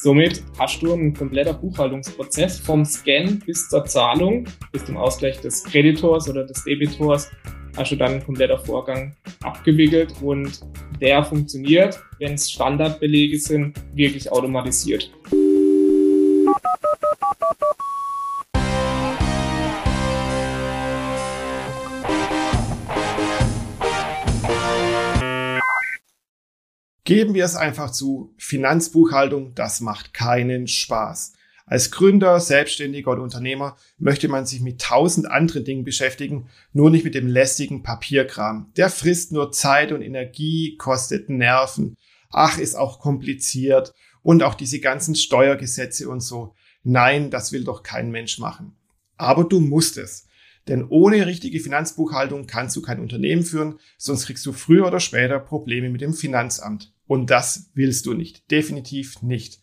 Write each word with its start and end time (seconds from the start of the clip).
Somit 0.00 0.44
hast 0.60 0.80
du 0.80 0.92
einen 0.92 1.12
kompletter 1.12 1.52
Buchhaltungsprozess 1.54 2.60
vom 2.60 2.84
Scan 2.84 3.40
bis 3.44 3.68
zur 3.68 3.84
Zahlung, 3.84 4.44
bis 4.70 4.84
zum 4.84 4.96
Ausgleich 4.96 5.40
des 5.40 5.64
Kreditors 5.64 6.28
oder 6.30 6.44
des 6.44 6.62
Debitors, 6.62 7.28
hast 7.76 7.90
du 7.90 7.96
dann 7.96 8.12
ein 8.12 8.24
kompletter 8.24 8.60
Vorgang 8.60 9.16
abgewickelt 9.42 10.14
und 10.22 10.60
der 11.00 11.24
funktioniert, 11.24 12.00
wenn 12.20 12.34
es 12.34 12.48
Standardbelege 12.48 13.40
sind, 13.40 13.76
wirklich 13.94 14.30
automatisiert. 14.30 15.10
Geben 27.08 27.32
wir 27.32 27.46
es 27.46 27.56
einfach 27.56 27.90
zu, 27.90 28.34
Finanzbuchhaltung, 28.36 29.54
das 29.54 29.80
macht 29.80 30.12
keinen 30.12 30.68
Spaß. 30.68 31.32
Als 31.64 31.90
Gründer, 31.90 32.38
Selbstständiger 32.38 33.12
oder 33.12 33.22
Unternehmer 33.22 33.78
möchte 33.96 34.28
man 34.28 34.44
sich 34.44 34.60
mit 34.60 34.82
tausend 34.82 35.30
anderen 35.30 35.64
Dingen 35.64 35.84
beschäftigen, 35.84 36.50
nur 36.74 36.90
nicht 36.90 37.06
mit 37.06 37.14
dem 37.14 37.26
lästigen 37.26 37.82
Papierkram. 37.82 38.74
Der 38.76 38.90
frisst 38.90 39.32
nur 39.32 39.52
Zeit 39.52 39.90
und 39.90 40.02
Energie, 40.02 40.76
kostet 40.76 41.30
Nerven. 41.30 41.96
Ach, 42.28 42.58
ist 42.58 42.74
auch 42.74 43.00
kompliziert. 43.00 43.94
Und 44.20 44.42
auch 44.42 44.54
diese 44.54 44.78
ganzen 44.78 45.14
Steuergesetze 45.14 46.10
und 46.10 46.20
so. 46.20 46.54
Nein, 46.82 47.30
das 47.30 47.52
will 47.52 47.64
doch 47.64 47.82
kein 47.82 48.10
Mensch 48.10 48.38
machen. 48.38 48.76
Aber 49.16 49.44
du 49.44 49.60
musst 49.60 49.96
es. 49.96 50.26
Denn 50.68 50.86
ohne 50.86 51.26
richtige 51.26 51.58
Finanzbuchhaltung 51.60 52.46
kannst 52.46 52.76
du 52.76 52.82
kein 52.82 53.00
Unternehmen 53.00 53.44
führen, 53.44 53.78
sonst 53.96 54.26
kriegst 54.26 54.44
du 54.44 54.52
früher 54.52 54.86
oder 54.86 55.00
später 55.00 55.38
Probleme 55.38 55.88
mit 55.88 56.02
dem 56.02 56.12
Finanzamt. 56.12 56.92
Und 57.08 57.30
das 57.30 57.70
willst 57.74 58.06
du 58.06 58.12
nicht. 58.12 58.48
Definitiv 58.52 59.22
nicht. 59.22 59.60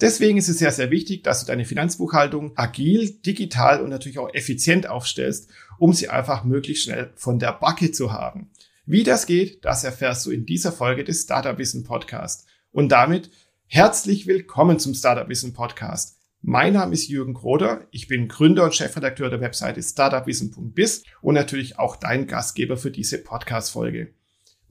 Deswegen 0.00 0.38
ist 0.38 0.48
es 0.48 0.58
sehr, 0.58 0.72
sehr 0.72 0.90
wichtig, 0.90 1.22
dass 1.22 1.40
du 1.40 1.46
deine 1.46 1.64
Finanzbuchhaltung 1.64 2.52
agil, 2.56 3.20
digital 3.24 3.80
und 3.80 3.90
natürlich 3.90 4.18
auch 4.18 4.34
effizient 4.34 4.88
aufstellst, 4.88 5.48
um 5.78 5.92
sie 5.92 6.08
einfach 6.08 6.42
möglichst 6.42 6.84
schnell 6.84 7.12
von 7.14 7.38
der 7.38 7.52
Backe 7.52 7.92
zu 7.92 8.12
haben. 8.12 8.50
Wie 8.86 9.04
das 9.04 9.26
geht, 9.26 9.64
das 9.64 9.84
erfährst 9.84 10.26
du 10.26 10.30
in 10.32 10.46
dieser 10.46 10.72
Folge 10.72 11.04
des 11.04 11.22
Startup 11.22 11.56
Wissen 11.58 11.84
Podcast. 11.84 12.48
Und 12.72 12.90
damit 12.90 13.30
herzlich 13.66 14.26
willkommen 14.26 14.80
zum 14.80 14.94
Startup 14.94 15.28
Wissen 15.28 15.52
Podcast. 15.52 16.18
Mein 16.42 16.72
Name 16.72 16.94
ist 16.94 17.06
Jürgen 17.06 17.34
Kroder. 17.34 17.86
Ich 17.92 18.08
bin 18.08 18.26
Gründer 18.26 18.64
und 18.64 18.74
Chefredakteur 18.74 19.30
der 19.30 19.40
Webseite 19.40 19.80
startupwissen.biz 19.80 21.04
und 21.20 21.34
natürlich 21.34 21.78
auch 21.78 21.96
dein 21.96 22.26
Gastgeber 22.26 22.76
für 22.76 22.90
diese 22.90 23.18
Podcast-Folge. 23.18 24.14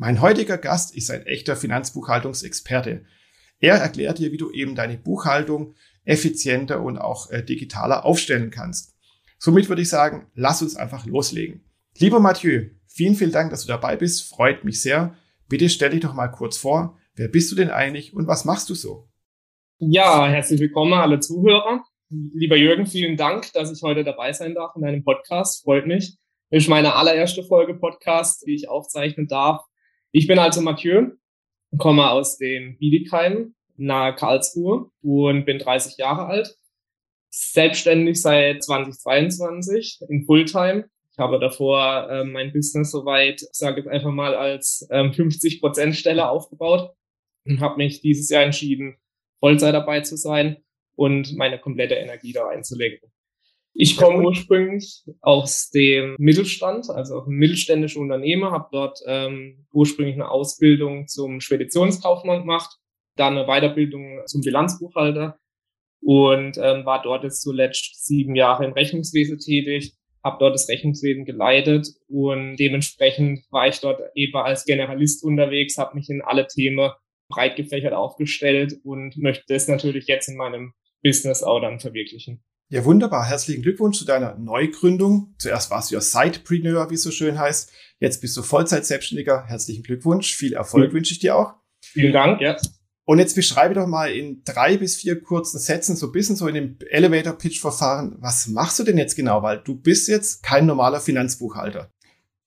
Mein 0.01 0.21
heutiger 0.21 0.57
Gast 0.57 0.95
ist 0.95 1.11
ein 1.11 1.25
echter 1.25 1.57
Finanzbuchhaltungsexperte. 1.57 3.03
Er 3.59 3.75
erklärt 3.75 4.17
dir, 4.17 4.31
wie 4.31 4.37
du 4.37 4.49
eben 4.49 4.73
deine 4.73 4.97
Buchhaltung 4.97 5.75
effizienter 6.05 6.81
und 6.81 6.97
auch 6.97 7.29
äh, 7.31 7.43
digitaler 7.43 8.05
aufstellen 8.05 8.49
kannst. 8.49 8.95
Somit 9.39 9.67
würde 9.67 9.81
ich 9.81 9.89
sagen, 9.89 10.27
lass 10.35 10.61
uns 10.61 10.77
einfach 10.77 11.05
loslegen. 11.05 11.65
Lieber 11.97 12.21
Mathieu, 12.21 12.69
vielen, 12.87 13.15
vielen 13.15 13.33
Dank, 13.33 13.51
dass 13.51 13.63
du 13.63 13.67
dabei 13.67 13.97
bist. 13.97 14.29
Freut 14.29 14.63
mich 14.63 14.81
sehr. 14.81 15.17
Bitte 15.49 15.67
stell 15.67 15.89
dich 15.89 15.99
doch 15.99 16.13
mal 16.13 16.29
kurz 16.29 16.55
vor. 16.55 16.97
Wer 17.15 17.27
bist 17.27 17.51
du 17.51 17.57
denn 17.57 17.69
eigentlich 17.69 18.13
und 18.13 18.25
was 18.25 18.45
machst 18.45 18.69
du 18.69 18.75
so? 18.75 19.09
Ja, 19.79 20.29
herzlich 20.29 20.61
willkommen 20.61 20.93
alle 20.93 21.19
Zuhörer. 21.19 21.83
Lieber 22.09 22.55
Jürgen, 22.55 22.85
vielen 22.85 23.17
Dank, 23.17 23.51
dass 23.51 23.69
ich 23.69 23.81
heute 23.81 24.05
dabei 24.05 24.31
sein 24.31 24.55
darf 24.55 24.77
in 24.77 24.81
deinem 24.81 25.03
Podcast. 25.03 25.61
Freut 25.61 25.87
mich. 25.87 26.15
Ist 26.51 26.69
meine 26.69 26.95
allererste 26.95 27.43
Folge 27.43 27.73
Podcast, 27.73 28.47
die 28.47 28.55
ich 28.55 28.69
aufzeichnen 28.69 29.27
darf. 29.27 29.68
Ich 30.11 30.27
bin 30.27 30.39
also 30.39 30.61
Mathieu, 30.61 31.11
komme 31.77 32.09
aus 32.09 32.37
dem 32.37 32.77
Bietigheim 32.77 33.53
nahe 33.79 34.13
Karlsruhe 34.13 34.91
und 35.01 35.45
bin 35.45 35.57
30 35.57 35.97
Jahre 35.97 36.25
alt. 36.25 36.55
Selbstständig 37.31 38.21
seit 38.21 38.63
2022 38.63 39.99
in 40.09 40.25
Fulltime. 40.25 40.89
Ich 41.11 41.19
habe 41.19 41.39
davor 41.39 42.09
ähm, 42.09 42.31
mein 42.31 42.51
Business 42.51 42.91
soweit, 42.91 43.41
sage 43.51 43.81
ich 43.81 43.87
einfach 43.87 44.11
mal, 44.11 44.35
als 44.35 44.87
ähm, 44.91 45.11
50% 45.11 45.93
Stelle 45.93 46.29
aufgebaut 46.29 46.91
und 47.45 47.59
habe 47.59 47.77
mich 47.77 48.01
dieses 48.01 48.29
Jahr 48.29 48.43
entschieden, 48.43 48.97
Vollzeit 49.39 49.73
dabei 49.73 50.01
zu 50.01 50.17
sein 50.17 50.57
und 50.95 51.35
meine 51.35 51.59
komplette 51.59 51.95
Energie 51.95 52.33
da 52.33 52.47
einzulegen. 52.47 52.99
Ich 53.81 53.95
komme 53.95 54.25
ursprünglich 54.25 55.05
aus 55.21 55.69
dem 55.69 56.17
Mittelstand, 56.19 56.89
also 56.89 57.23
ein 57.23 57.29
mittelständischer 57.29 58.01
Unternehmer, 58.01 58.51
habe 58.51 58.67
dort 58.73 58.99
ähm, 59.07 59.65
ursprünglich 59.71 60.15
eine 60.15 60.29
Ausbildung 60.29 61.07
zum 61.07 61.39
Speditionskaufmann 61.39 62.41
gemacht, 62.41 62.75
dann 63.15 63.37
eine 63.37 63.47
Weiterbildung 63.47 64.19
zum 64.25 64.41
Bilanzbuchhalter 64.41 65.39
und 66.01 66.57
ähm, 66.57 66.85
war 66.85 67.01
dort 67.01 67.23
jetzt 67.23 67.41
zuletzt 67.41 68.05
sieben 68.05 68.35
Jahre 68.35 68.65
im 68.65 68.73
Rechnungswesen 68.73 69.39
tätig, 69.39 69.93
habe 70.25 70.39
dort 70.41 70.55
das 70.55 70.67
Rechnungswesen 70.67 71.23
geleitet 71.23 71.87
und 72.09 72.57
dementsprechend 72.57 73.45
war 73.49 73.69
ich 73.69 73.79
dort 73.79 74.01
eben 74.13 74.35
als 74.35 74.65
Generalist 74.65 75.23
unterwegs, 75.23 75.77
habe 75.77 75.95
mich 75.95 76.09
in 76.09 76.21
alle 76.21 76.47
Themen 76.47 76.91
breit 77.29 77.55
gefächert 77.55 77.93
aufgestellt 77.93 78.75
und 78.83 79.15
möchte 79.15 79.53
es 79.53 79.69
natürlich 79.69 80.07
jetzt 80.07 80.27
in 80.27 80.35
meinem 80.35 80.73
Business 81.01 81.43
auch 81.43 81.61
dann 81.61 81.79
verwirklichen. 81.79 82.43
Ja, 82.71 82.85
wunderbar. 82.85 83.27
Herzlichen 83.27 83.63
Glückwunsch 83.63 83.97
zu 83.97 84.05
deiner 84.05 84.35
Neugründung. 84.35 85.33
Zuerst 85.39 85.71
warst 85.71 85.89
du 85.89 85.95
ja 85.95 86.01
Sidepreneur, 86.01 86.91
wie 86.91 86.93
es 86.93 87.01
so 87.01 87.09
schön 87.09 87.39
heißt. 87.39 87.73
Jetzt 87.99 88.21
bist 88.21 88.37
du 88.37 88.43
Vollzeit-Selbstständiger. 88.43 89.47
Herzlichen 89.47 89.81
Glückwunsch. 89.81 90.35
Viel 90.35 90.53
Erfolg 90.53 90.91
mhm. 90.91 90.97
wünsche 90.97 91.13
ich 91.13 91.19
dir 91.19 91.35
auch. 91.35 91.55
Vielen 91.83 92.13
Dank, 92.13 92.41
ja. 92.41 92.57
Und 93.05 93.17
jetzt 93.17 93.33
beschreibe 93.33 93.73
doch 93.73 93.87
mal 93.87 94.11
in 94.11 94.43
drei 94.45 94.77
bis 94.77 94.97
vier 94.97 95.19
kurzen 95.19 95.57
Sätzen, 95.57 95.95
so 95.95 96.05
ein 96.05 96.11
bisschen 96.11 96.35
so 96.35 96.47
in 96.47 96.53
dem 96.53 96.77
Elevator-Pitch-Verfahren, 96.91 98.17
was 98.19 98.47
machst 98.47 98.77
du 98.77 98.83
denn 98.83 98.99
jetzt 98.99 99.15
genau? 99.15 99.41
Weil 99.41 99.63
du 99.65 99.73
bist 99.73 100.07
jetzt 100.07 100.43
kein 100.43 100.67
normaler 100.67 100.99
Finanzbuchhalter. 100.99 101.91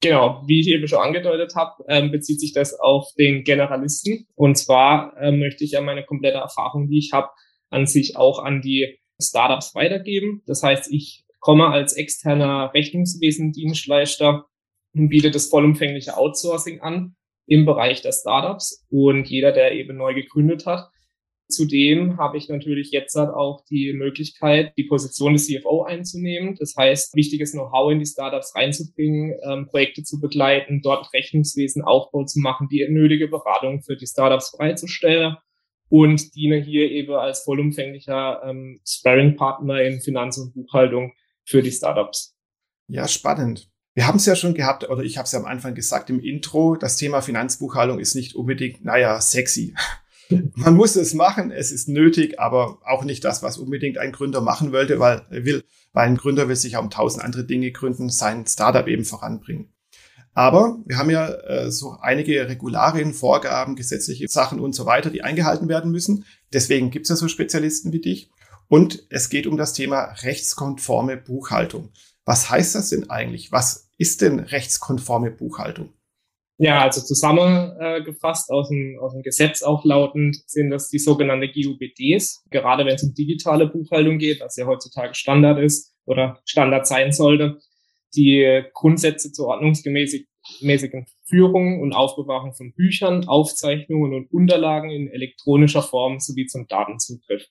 Genau, 0.00 0.44
wie 0.46 0.60
ich 0.60 0.68
eben 0.68 0.86
schon 0.86 1.00
angedeutet 1.00 1.56
habe, 1.56 1.82
ähm, 1.88 2.12
bezieht 2.12 2.38
sich 2.38 2.52
das 2.52 2.78
auf 2.78 3.08
den 3.18 3.42
Generalisten. 3.42 4.28
Und 4.36 4.56
zwar 4.56 5.16
ähm, 5.20 5.40
möchte 5.40 5.64
ich 5.64 5.72
ja 5.72 5.80
meine 5.80 6.04
komplette 6.04 6.38
Erfahrung, 6.38 6.86
die 6.86 6.98
ich 6.98 7.10
habe, 7.12 7.30
an 7.70 7.86
sich 7.86 8.16
auch 8.16 8.38
an 8.38 8.60
die 8.60 9.01
Startups 9.22 9.74
weitergeben. 9.74 10.42
Das 10.46 10.62
heißt, 10.62 10.92
ich 10.92 11.24
komme 11.40 11.68
als 11.68 11.94
externer 11.94 12.72
Rechnungswesendienstleister 12.74 14.46
und 14.94 15.08
biete 15.08 15.30
das 15.30 15.48
vollumfängliche 15.48 16.16
Outsourcing 16.16 16.80
an 16.80 17.16
im 17.46 17.64
Bereich 17.66 18.02
der 18.02 18.12
Startups 18.12 18.86
und 18.88 19.28
jeder, 19.28 19.52
der 19.52 19.72
eben 19.72 19.96
neu 19.96 20.14
gegründet 20.14 20.66
hat. 20.66 20.88
Zudem 21.48 22.16
habe 22.16 22.38
ich 22.38 22.48
natürlich 22.48 22.92
jetzt 22.92 23.14
halt 23.14 23.30
auch 23.30 23.64
die 23.68 23.92
Möglichkeit, 23.92 24.72
die 24.78 24.84
Position 24.84 25.34
des 25.34 25.48
CFO 25.48 25.82
einzunehmen. 25.82 26.56
Das 26.58 26.74
heißt, 26.78 27.14
wichtiges 27.14 27.52
Know-how 27.52 27.92
in 27.92 27.98
die 27.98 28.06
Startups 28.06 28.54
reinzubringen, 28.54 29.34
ähm, 29.44 29.66
Projekte 29.66 30.02
zu 30.02 30.20
begleiten, 30.20 30.80
dort 30.82 31.12
Rechnungswesen 31.12 31.82
Aufbau 31.82 32.24
zu 32.24 32.40
machen, 32.40 32.68
die 32.70 32.86
nötige 32.88 33.28
Beratung 33.28 33.82
für 33.82 33.96
die 33.96 34.06
Startups 34.06 34.52
bereitzustellen 34.52 35.36
und 35.92 36.34
diene 36.34 36.56
hier 36.56 36.90
eben 36.90 37.12
als 37.12 37.40
vollumfänglicher 37.40 38.40
ähm, 38.46 38.80
Sparring-Partner 38.82 39.82
in 39.82 40.00
Finanz- 40.00 40.38
und 40.38 40.54
Buchhaltung 40.54 41.12
für 41.44 41.60
die 41.60 41.70
Startups. 41.70 42.34
Ja, 42.86 43.06
spannend. 43.06 43.68
Wir 43.92 44.06
haben 44.06 44.16
es 44.16 44.24
ja 44.24 44.34
schon 44.34 44.54
gehabt, 44.54 44.88
oder 44.88 45.02
ich 45.02 45.18
habe 45.18 45.26
es 45.26 45.32
ja 45.32 45.38
am 45.38 45.44
Anfang 45.44 45.74
gesagt 45.74 46.08
im 46.08 46.18
Intro, 46.18 46.76
das 46.76 46.96
Thema 46.96 47.20
Finanzbuchhaltung 47.20 47.98
ist 47.98 48.14
nicht 48.14 48.34
unbedingt, 48.34 48.82
naja, 48.82 49.20
sexy. 49.20 49.74
Man 50.54 50.76
muss 50.76 50.96
es 50.96 51.12
machen, 51.12 51.50
es 51.50 51.70
ist 51.70 51.90
nötig, 51.90 52.40
aber 52.40 52.78
auch 52.86 53.04
nicht 53.04 53.22
das, 53.22 53.42
was 53.42 53.58
unbedingt 53.58 53.98
ein 53.98 54.12
Gründer 54.12 54.40
machen 54.40 54.72
wollte, 54.72 54.98
weil 54.98 55.26
er 55.28 55.44
will, 55.44 55.62
weil 55.92 56.08
ein 56.08 56.16
Gründer 56.16 56.48
will 56.48 56.56
sich 56.56 56.72
ja 56.72 56.78
um 56.78 56.88
tausend 56.88 57.22
andere 57.22 57.44
Dinge 57.44 57.70
gründen, 57.70 58.08
sein 58.08 58.46
Startup 58.46 58.88
eben 58.88 59.04
voranbringen. 59.04 59.74
Aber 60.34 60.78
wir 60.86 60.96
haben 60.96 61.10
ja 61.10 61.28
äh, 61.28 61.70
so 61.70 61.96
einige 62.00 62.48
Regularien, 62.48 63.12
Vorgaben, 63.12 63.76
gesetzliche 63.76 64.28
Sachen 64.28 64.60
und 64.60 64.74
so 64.74 64.86
weiter, 64.86 65.10
die 65.10 65.22
eingehalten 65.22 65.68
werden 65.68 65.90
müssen. 65.90 66.24
Deswegen 66.52 66.90
gibt 66.90 67.04
es 67.04 67.10
ja 67.10 67.16
so 67.16 67.28
Spezialisten 67.28 67.92
wie 67.92 68.00
dich. 68.00 68.30
Und 68.68 69.06
es 69.10 69.28
geht 69.28 69.46
um 69.46 69.58
das 69.58 69.74
Thema 69.74 70.14
rechtskonforme 70.22 71.18
Buchhaltung. 71.18 71.90
Was 72.24 72.48
heißt 72.48 72.74
das 72.74 72.90
denn 72.90 73.10
eigentlich? 73.10 73.52
Was 73.52 73.90
ist 73.98 74.22
denn 74.22 74.38
rechtskonforme 74.38 75.30
Buchhaltung? 75.30 75.92
Ja, 76.58 76.82
also 76.82 77.00
zusammengefasst 77.00 78.50
aus 78.50 78.68
dem, 78.68 78.98
aus 79.00 79.12
dem 79.12 79.22
Gesetz 79.22 79.62
auch 79.62 79.84
lautend 79.84 80.36
sind 80.46 80.70
das 80.70 80.88
die 80.88 80.98
sogenannte 80.98 81.48
GUBDs. 81.48 82.44
Gerade 82.50 82.86
wenn 82.86 82.94
es 82.94 83.02
um 83.02 83.14
digitale 83.14 83.66
Buchhaltung 83.66 84.18
geht, 84.18 84.40
was 84.40 84.56
ja 84.56 84.66
heutzutage 84.66 85.14
Standard 85.14 85.58
ist 85.58 85.92
oder 86.04 86.40
Standard 86.44 86.86
sein 86.86 87.12
sollte, 87.12 87.58
die 88.14 88.62
Grundsätze 88.72 89.32
zur 89.32 89.48
ordnungsgemäßen 89.48 90.26
Führung 91.24 91.80
und 91.80 91.92
Aufbewahrung 91.92 92.52
von 92.54 92.72
Büchern, 92.74 93.28
Aufzeichnungen 93.28 94.14
und 94.14 94.32
Unterlagen 94.32 94.90
in 94.90 95.08
elektronischer 95.08 95.82
Form 95.82 96.18
sowie 96.18 96.46
zum 96.46 96.66
Datenzugriff. 96.66 97.46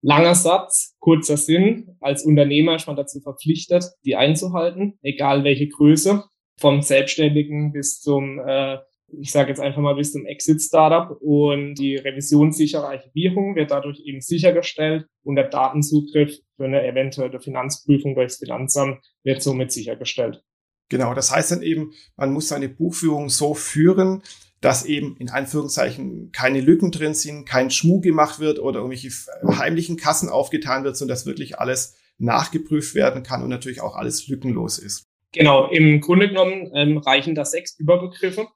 Langer 0.00 0.34
Satz, 0.34 0.96
kurzer 0.98 1.36
Sinn. 1.36 1.96
Als 2.00 2.24
Unternehmer 2.24 2.74
ist 2.74 2.86
man 2.86 2.96
dazu 2.96 3.20
verpflichtet, 3.20 3.84
die 4.04 4.16
einzuhalten, 4.16 4.98
egal 5.02 5.44
welche 5.44 5.68
Größe, 5.68 6.24
vom 6.58 6.82
Selbstständigen 6.82 7.72
bis 7.72 8.00
zum 8.00 8.40
äh, 8.40 8.78
ich 9.20 9.30
sage 9.30 9.48
jetzt 9.48 9.60
einfach 9.60 9.80
mal 9.80 9.94
bis 9.94 10.12
zum 10.12 10.26
Exit-Startup 10.26 11.16
und 11.20 11.74
die 11.74 11.96
revisionssichere 11.96 12.86
Archivierung 12.86 13.54
wird 13.54 13.70
dadurch 13.70 14.00
eben 14.04 14.20
sichergestellt 14.20 15.06
und 15.22 15.36
der 15.36 15.48
Datenzugriff 15.48 16.36
für 16.56 16.64
eine 16.64 16.86
eventuelle 16.86 17.40
Finanzprüfung 17.40 18.14
durchs 18.14 18.38
Finanzamt 18.38 19.04
wird 19.24 19.42
somit 19.42 19.72
sichergestellt. 19.72 20.42
Genau, 20.88 21.14
das 21.14 21.34
heißt 21.34 21.52
dann 21.52 21.62
eben, 21.62 21.92
man 22.16 22.32
muss 22.32 22.48
seine 22.48 22.68
Buchführung 22.68 23.30
so 23.30 23.54
führen, 23.54 24.22
dass 24.60 24.84
eben 24.84 25.16
in 25.18 25.30
Anführungszeichen 25.30 26.30
keine 26.32 26.60
Lücken 26.60 26.92
drin 26.92 27.14
sind, 27.14 27.46
kein 27.46 27.70
Schmuh 27.70 28.00
gemacht 28.00 28.38
wird 28.38 28.58
oder 28.58 28.80
irgendwelche 28.80 29.10
heimlichen 29.58 29.96
Kassen 29.96 30.28
aufgetan 30.28 30.84
wird, 30.84 30.96
sondern 30.96 31.14
dass 31.14 31.26
wirklich 31.26 31.58
alles 31.58 31.96
nachgeprüft 32.18 32.94
werden 32.94 33.22
kann 33.22 33.42
und 33.42 33.48
natürlich 33.48 33.80
auch 33.80 33.96
alles 33.96 34.28
lückenlos 34.28 34.78
ist. 34.78 35.08
Genau, 35.32 35.68
im 35.70 36.00
Grunde 36.00 36.28
genommen 36.28 36.70
ähm, 36.74 36.98
reichen 36.98 37.34
da 37.34 37.44
sechs 37.44 37.78
Überbegriffe. 37.78 38.46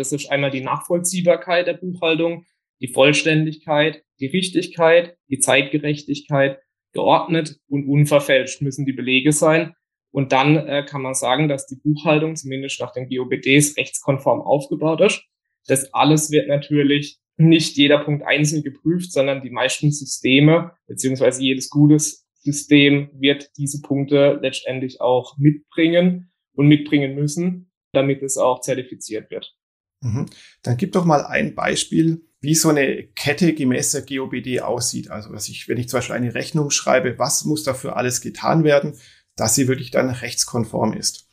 Das 0.00 0.12
ist 0.12 0.30
einmal 0.30 0.50
die 0.50 0.60
Nachvollziehbarkeit 0.60 1.66
der 1.66 1.74
Buchhaltung, 1.74 2.44
die 2.80 2.88
Vollständigkeit, 2.88 4.02
die 4.20 4.26
Richtigkeit, 4.26 5.16
die 5.28 5.38
Zeitgerechtigkeit, 5.38 6.58
geordnet 6.92 7.58
und 7.68 7.86
unverfälscht 7.88 8.62
müssen 8.62 8.86
die 8.86 8.92
Belege 8.92 9.32
sein. 9.32 9.74
Und 10.10 10.32
dann 10.32 10.56
äh, 10.56 10.84
kann 10.88 11.02
man 11.02 11.14
sagen, 11.14 11.48
dass 11.48 11.66
die 11.66 11.76
Buchhaltung 11.76 12.34
zumindest 12.34 12.80
nach 12.80 12.92
den 12.92 13.08
GOBDs 13.08 13.76
rechtskonform 13.76 14.40
aufgebaut 14.40 15.00
ist. 15.02 15.22
Das 15.66 15.92
alles 15.92 16.30
wird 16.30 16.48
natürlich 16.48 17.18
nicht 17.36 17.76
jeder 17.76 17.98
Punkt 17.98 18.24
einzeln 18.26 18.62
geprüft, 18.62 19.12
sondern 19.12 19.42
die 19.42 19.50
meisten 19.50 19.92
Systeme 19.92 20.72
beziehungsweise 20.86 21.42
jedes 21.42 21.68
gutes 21.70 22.26
System 22.40 23.10
wird 23.12 23.50
diese 23.58 23.82
Punkte 23.82 24.38
letztendlich 24.42 25.00
auch 25.00 25.36
mitbringen 25.38 26.32
und 26.54 26.66
mitbringen 26.66 27.14
müssen, 27.14 27.70
damit 27.92 28.22
es 28.22 28.38
auch 28.38 28.60
zertifiziert 28.60 29.30
wird. 29.30 29.54
Mhm. 30.00 30.26
Dann 30.62 30.76
gib 30.76 30.92
doch 30.92 31.04
mal 31.04 31.24
ein 31.24 31.54
Beispiel, 31.54 32.22
wie 32.40 32.54
so 32.54 32.68
eine 32.68 33.04
Kette 33.14 33.54
gemäß 33.54 33.92
der 33.92 34.02
GOBD 34.02 34.60
aussieht. 34.60 35.10
Also, 35.10 35.32
dass 35.32 35.48
ich, 35.48 35.68
wenn 35.68 35.78
ich 35.78 35.88
zum 35.88 35.98
Beispiel 35.98 36.16
eine 36.16 36.34
Rechnung 36.34 36.70
schreibe, 36.70 37.18
was 37.18 37.44
muss 37.44 37.64
dafür 37.64 37.96
alles 37.96 38.20
getan 38.20 38.64
werden, 38.64 38.98
dass 39.36 39.54
sie 39.54 39.68
wirklich 39.68 39.90
dann 39.90 40.10
rechtskonform 40.10 40.92
ist? 40.92 41.28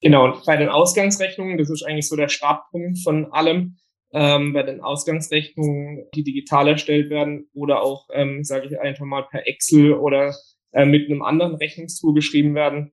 Genau, 0.00 0.40
bei 0.44 0.56
den 0.56 0.68
Ausgangsrechnungen, 0.68 1.58
das 1.58 1.70
ist 1.70 1.84
eigentlich 1.84 2.08
so 2.08 2.16
der 2.16 2.28
Startpunkt 2.28 2.98
von 3.02 3.32
allem. 3.32 3.78
Ähm, 4.14 4.52
bei 4.52 4.62
den 4.62 4.82
Ausgangsrechnungen, 4.82 6.04
die 6.14 6.22
digital 6.22 6.68
erstellt 6.68 7.08
werden 7.08 7.48
oder 7.54 7.82
auch, 7.82 8.08
ähm, 8.12 8.44
sage 8.44 8.66
ich 8.66 8.78
einfach 8.78 9.06
mal, 9.06 9.22
per 9.22 9.48
Excel 9.48 9.94
oder 9.94 10.34
äh, 10.72 10.84
mit 10.84 11.08
einem 11.08 11.22
anderen 11.22 11.54
Rechnungstool 11.54 12.12
geschrieben 12.12 12.54
werden, 12.54 12.92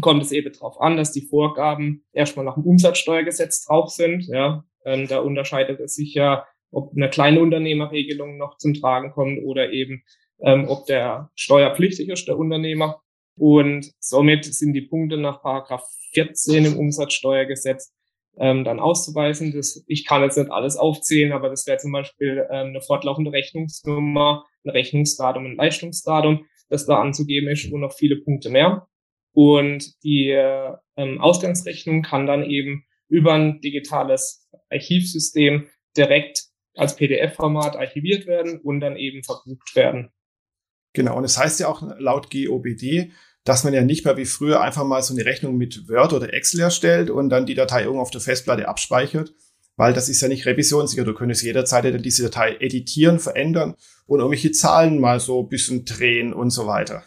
kommt 0.00 0.22
es 0.22 0.32
eben 0.32 0.52
darauf 0.52 0.80
an, 0.80 0.96
dass 0.96 1.12
die 1.12 1.26
Vorgaben 1.26 2.04
erstmal 2.12 2.44
nach 2.44 2.54
dem 2.54 2.64
Umsatzsteuergesetz 2.64 3.64
drauf 3.64 3.90
sind. 3.90 4.26
Ja, 4.28 4.64
ähm, 4.84 5.08
da 5.08 5.18
unterscheidet 5.18 5.80
es 5.80 5.94
sich 5.94 6.14
ja, 6.14 6.46
ob 6.70 6.92
eine 6.94 7.10
kleine 7.10 7.40
Unternehmerregelung 7.40 8.36
noch 8.38 8.56
zum 8.56 8.74
Tragen 8.74 9.10
kommt 9.10 9.42
oder 9.44 9.72
eben 9.72 10.04
ähm, 10.42 10.66
ob 10.68 10.86
der 10.86 11.30
steuerpflichtig 11.34 12.08
ist, 12.08 12.28
der 12.28 12.38
Unternehmer. 12.38 13.02
Und 13.36 13.92
somit 13.98 14.44
sind 14.44 14.74
die 14.74 14.82
Punkte 14.82 15.16
nach 15.16 15.42
Paragraph 15.42 15.84
14 16.12 16.64
im 16.66 16.78
Umsatzsteuergesetz 16.78 17.92
ähm, 18.38 18.64
dann 18.64 18.80
auszuweisen. 18.80 19.52
Das, 19.52 19.82
ich 19.86 20.06
kann 20.06 20.22
jetzt 20.22 20.36
nicht 20.36 20.50
alles 20.50 20.76
aufzählen, 20.76 21.32
aber 21.32 21.48
das 21.48 21.66
wäre 21.66 21.78
zum 21.78 21.92
Beispiel 21.92 22.46
ähm, 22.50 22.68
eine 22.68 22.80
fortlaufende 22.80 23.32
Rechnungsnummer, 23.32 24.44
ein 24.64 24.70
Rechnungsdatum, 24.70 25.46
ein 25.46 25.56
Leistungsdatum, 25.56 26.46
das 26.68 26.86
da 26.86 27.00
anzugeben 27.00 27.48
ist 27.48 27.70
und 27.72 27.80
noch 27.80 27.92
viele 27.92 28.16
Punkte 28.16 28.50
mehr. 28.50 28.86
Und 29.32 30.02
die 30.02 30.30
ähm, 30.30 31.20
Ausgangsrechnung 31.20 32.02
kann 32.02 32.26
dann 32.26 32.44
eben 32.44 32.84
über 33.08 33.34
ein 33.34 33.60
digitales 33.60 34.48
Archivsystem 34.70 35.68
direkt 35.96 36.44
als 36.74 36.96
PDF-Format 36.96 37.76
archiviert 37.76 38.26
werden 38.26 38.60
und 38.60 38.80
dann 38.80 38.96
eben 38.96 39.22
verbucht 39.22 39.74
werden. 39.74 40.10
Genau, 40.92 41.16
und 41.16 41.24
es 41.24 41.34
das 41.34 41.44
heißt 41.44 41.60
ja 41.60 41.68
auch 41.68 41.82
laut 41.98 42.30
GOBD, 42.30 43.12
dass 43.44 43.64
man 43.64 43.74
ja 43.74 43.82
nicht 43.82 44.04
mehr 44.04 44.16
wie 44.16 44.24
früher 44.24 44.60
einfach 44.60 44.84
mal 44.84 45.02
so 45.02 45.14
eine 45.14 45.24
Rechnung 45.24 45.56
mit 45.56 45.88
Word 45.88 46.12
oder 46.12 46.32
Excel 46.32 46.60
erstellt 46.60 47.10
und 47.10 47.30
dann 47.30 47.46
die 47.46 47.54
Datei 47.54 47.82
irgendwo 47.82 48.02
auf 48.02 48.10
der 48.10 48.20
Festplatte 48.20 48.68
abspeichert, 48.68 49.32
weil 49.76 49.92
das 49.92 50.08
ist 50.08 50.20
ja 50.20 50.28
nicht 50.28 50.46
revisionssicher. 50.46 51.04
Du 51.04 51.14
könntest 51.14 51.42
jederzeit 51.42 51.84
dann 51.84 52.02
diese 52.02 52.24
Datei 52.24 52.56
editieren, 52.56 53.18
verändern 53.18 53.76
und 54.06 54.18
irgendwelche 54.18 54.52
Zahlen 54.52 55.00
mal 55.00 55.20
so 55.20 55.42
ein 55.42 55.48
bisschen 55.48 55.84
drehen 55.84 56.32
und 56.32 56.50
so 56.50 56.66
weiter. 56.66 57.04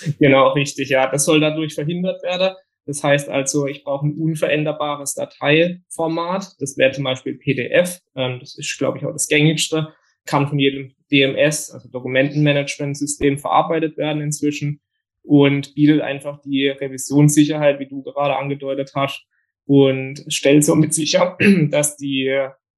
Genau, 0.18 0.52
richtig, 0.52 0.88
ja. 0.90 1.10
Das 1.10 1.24
soll 1.24 1.40
dadurch 1.40 1.74
verhindert 1.74 2.22
werden. 2.22 2.54
Das 2.86 3.02
heißt 3.02 3.28
also, 3.28 3.66
ich 3.66 3.82
brauche 3.82 4.06
ein 4.06 4.16
unveränderbares 4.16 5.14
Dateiformat. 5.14 6.54
Das 6.60 6.78
wäre 6.78 6.92
zum 6.92 7.04
Beispiel 7.04 7.34
PDF. 7.36 7.98
Ähm, 8.14 8.38
das 8.40 8.56
ist, 8.56 8.78
glaube 8.78 8.98
ich, 8.98 9.04
auch 9.04 9.12
das 9.12 9.26
gängigste. 9.26 9.88
Kann 10.24 10.48
von 10.48 10.58
jedem 10.58 10.94
DMS, 11.10 11.70
also 11.70 11.88
Dokumentenmanagementsystem, 11.88 13.38
verarbeitet 13.38 13.96
werden 13.96 14.22
inzwischen 14.22 14.80
und 15.22 15.74
bietet 15.74 16.00
einfach 16.00 16.40
die 16.42 16.68
Revisionssicherheit, 16.68 17.80
wie 17.80 17.88
du 17.88 18.02
gerade 18.02 18.36
angedeutet 18.36 18.92
hast, 18.94 19.26
und 19.66 20.24
stellt 20.28 20.64
somit 20.64 20.94
sicher, 20.94 21.36
dass 21.70 21.96
die, 21.96 22.32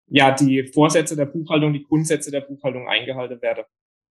ja, 0.07 0.35
die 0.35 0.65
Vorsätze 0.65 1.17
der 1.17 1.27
Buchhaltung, 1.27 1.75
die 1.75 1.85
Grundsätze 1.85 2.31
der 2.31 2.41
Buchhaltung 2.41 2.89
eingehalten 2.89 3.41
werden. 3.43 3.65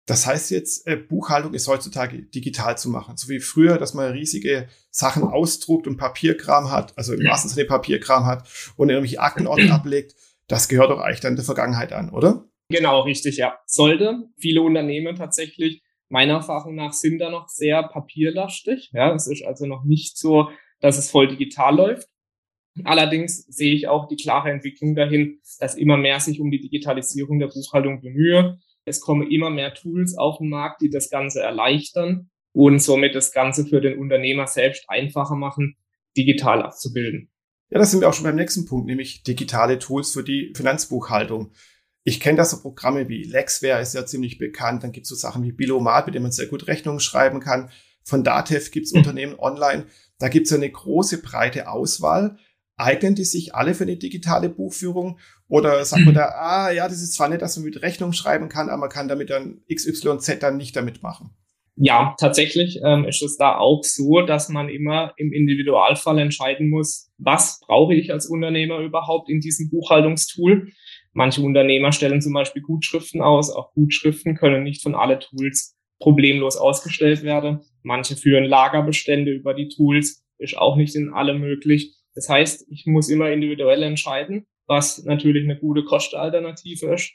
Das 0.07 0.25
heißt 0.25 0.53
jetzt, 0.53 0.87
äh, 0.87 0.97
Buchhaltung 0.97 1.53
ist 1.53 1.67
heutzutage 1.67 2.23
digital 2.23 2.79
zu 2.79 2.89
machen. 2.89 3.17
So 3.17 3.29
wie 3.29 3.41
früher, 3.41 3.77
dass 3.77 3.93
man 3.93 4.13
riesige 4.13 4.69
Sachen 4.91 5.25
ausdruckt 5.25 5.89
und 5.89 5.97
Papierkram 5.97 6.71
hat, 6.71 6.97
also 6.97 7.13
im 7.13 7.25
wahrsten 7.25 7.51
Sinne 7.51 7.67
Papierkram 7.67 8.25
hat 8.25 8.49
und 8.77 8.89
irgendwelche 8.89 9.21
Aktenordner 9.21 9.75
ablegt. 9.75 10.15
Das 10.47 10.69
gehört 10.69 10.91
doch 10.91 11.01
eigentlich 11.01 11.21
dann 11.21 11.35
der 11.35 11.45
Vergangenheit 11.45 11.93
an, 11.93 12.11
oder? 12.11 12.45
Genau, 12.69 13.01
richtig, 13.01 13.37
ja. 13.37 13.59
Sollte. 13.67 14.29
Viele 14.39 14.63
Unternehmen 14.63 15.17
tatsächlich, 15.17 15.83
meiner 16.09 16.35
Erfahrung 16.35 16.77
nach, 16.77 16.93
sind 16.93 17.19
da 17.19 17.29
noch 17.29 17.49
sehr 17.49 17.83
papierlastig. 17.83 18.91
Ja, 18.93 19.13
es 19.13 19.27
ist 19.27 19.45
also 19.45 19.67
noch 19.67 19.85
nicht 19.85 20.19
so, 20.19 20.51
dass 20.81 20.99
es 20.99 21.11
voll 21.11 21.27
digital 21.27 21.77
läuft. 21.77 22.09
Allerdings 22.85 23.45
sehe 23.49 23.75
ich 23.75 23.89
auch 23.89 24.07
die 24.07 24.17
klare 24.17 24.51
Entwicklung 24.51 24.95
dahin, 24.95 25.41
dass 25.59 25.75
immer 25.75 25.97
mehr 25.97 26.21
sich 26.21 26.41
um 26.41 26.51
die 26.51 26.61
Digitalisierung 26.61 27.41
der 27.41 27.49
Buchhaltung 27.49 28.01
bemühe 28.03 28.59
es 28.87 29.01
kommen 29.01 29.31
immer 29.31 29.51
mehr 29.51 29.75
Tools 29.75 30.17
auf 30.17 30.39
den 30.39 30.49
Markt, 30.49 30.81
die 30.81 30.89
das 30.89 31.11
Ganze 31.11 31.41
erleichtern 31.41 32.31
und 32.53 32.81
somit 32.81 33.15
das 33.15 33.33
Ganze 33.33 33.67
für 33.67 33.81
den 33.81 33.99
Unternehmer 33.99 34.47
selbst 34.47 34.85
einfacher 34.89 35.37
machen, 35.37 35.77
digital 36.17 36.63
abzubilden. 36.63 37.31
Ja, 37.69 37.79
das 37.79 37.91
sind 37.91 38.01
wir 38.01 38.09
auch 38.09 38.15
schon 38.15 38.25
beim 38.25 38.37
nächsten 38.37 38.65
Punkt, 38.65 38.87
nämlich 38.87 39.25
digitale 39.25 39.79
Tools 39.79 40.13
für 40.13 40.23
die 40.23 40.53
Finanzbuchhaltung. 40.57 41.53
Ich 42.05 42.21
kenne 42.21 42.37
das 42.37 42.53
so 42.53 42.63
Programme 42.63 43.09
wie 43.09 43.25
Lexware 43.25 43.83
ist 43.83 43.95
ja 43.95 44.07
ziemlich 44.07 44.39
bekannt. 44.39 44.85
Dann 44.85 44.93
gibt 44.93 45.05
es 45.05 45.11
so 45.11 45.17
Sachen 45.17 45.43
wie 45.43 45.51
Bilomat, 45.51 46.07
mit 46.07 46.15
dem 46.15 46.23
man 46.23 46.31
sehr 46.31 46.47
gut 46.47 46.69
Rechnungen 46.69 47.01
schreiben 47.01 47.41
kann. 47.41 47.71
Von 48.05 48.23
Datev 48.23 48.71
gibt 48.71 48.87
es. 48.87 48.93
Unternehmen 48.95 49.35
online. 49.37 49.87
Da 50.21 50.29
gibt 50.29 50.47
es 50.47 50.53
eine 50.53 50.71
große, 50.71 51.21
breite 51.21 51.69
Auswahl. 51.69 52.39
Eignen 52.77 53.15
die 53.15 53.25
sich 53.25 53.55
alle 53.55 53.75
für 53.75 53.85
eine 53.85 53.97
digitale 53.97 54.49
Buchführung? 54.49 55.19
Oder 55.49 55.85
sagt 55.85 56.05
man 56.05 56.15
da, 56.15 56.27
ah 56.37 56.71
ja, 56.71 56.89
das 56.89 57.03
ist 57.03 57.15
zwar 57.15 57.29
nett, 57.29 57.43
dass 57.43 57.57
man 57.57 57.65
mit 57.65 57.83
Rechnung 57.83 58.13
schreiben 58.13 58.49
kann, 58.49 58.69
aber 58.69 58.79
man 58.79 58.91
kann 58.91 59.09
damit 59.09 59.31
dann 59.31 59.63
XYZ 59.73 60.39
dann 60.41 60.57
nicht 60.57 60.77
damit 60.77 61.03
machen? 61.03 61.31
Ja, 61.79 62.15
tatsächlich 62.19 62.81
ähm, 62.83 63.05
ist 63.05 63.23
es 63.23 63.37
da 63.37 63.57
auch 63.59 63.85
so, 63.85 64.23
dass 64.23 64.49
man 64.49 64.71
immer 64.71 65.13
im 65.19 65.33
Individualfall 65.33 66.19
entscheiden 66.19 66.71
muss, 66.71 67.11
was 67.19 67.61
brauche 67.61 67.95
ich 67.95 68.13
als 68.13 68.27
Unternehmer 68.27 68.79
überhaupt 68.79 69.29
in 69.29 69.41
diesem 69.41 69.69
Buchhaltungstool. 69.69 70.73
Manche 71.13 71.43
Unternehmer 71.43 71.93
stellen 71.93 72.23
zum 72.23 72.33
Beispiel 72.33 72.63
Gutschriften 72.63 73.21
aus. 73.21 73.51
Auch 73.51 73.73
Gutschriften 73.75 74.37
können 74.37 74.63
nicht 74.63 74.83
von 74.83 74.95
alle 74.95 75.19
Tools 75.19 75.77
problemlos 75.99 76.57
ausgestellt 76.57 77.23
werden. 77.23 77.61
Manche 77.83 78.17
führen 78.17 78.45
Lagerbestände 78.45 79.33
über 79.33 79.53
die 79.53 79.69
Tools, 79.69 80.25
ist 80.39 80.57
auch 80.57 80.77
nicht 80.77 80.95
in 80.95 81.13
allem 81.13 81.41
möglich. 81.41 81.96
Das 82.17 82.29
heißt, 82.29 82.67
ich 82.71 82.87
muss 82.87 83.09
immer 83.09 83.31
individuell 83.31 83.83
entscheiden, 83.83 84.47
was 84.67 85.05
natürlich 85.05 85.45
eine 85.45 85.59
gute 85.59 85.85
Kostenalternative 85.85 86.95
ist 86.95 87.13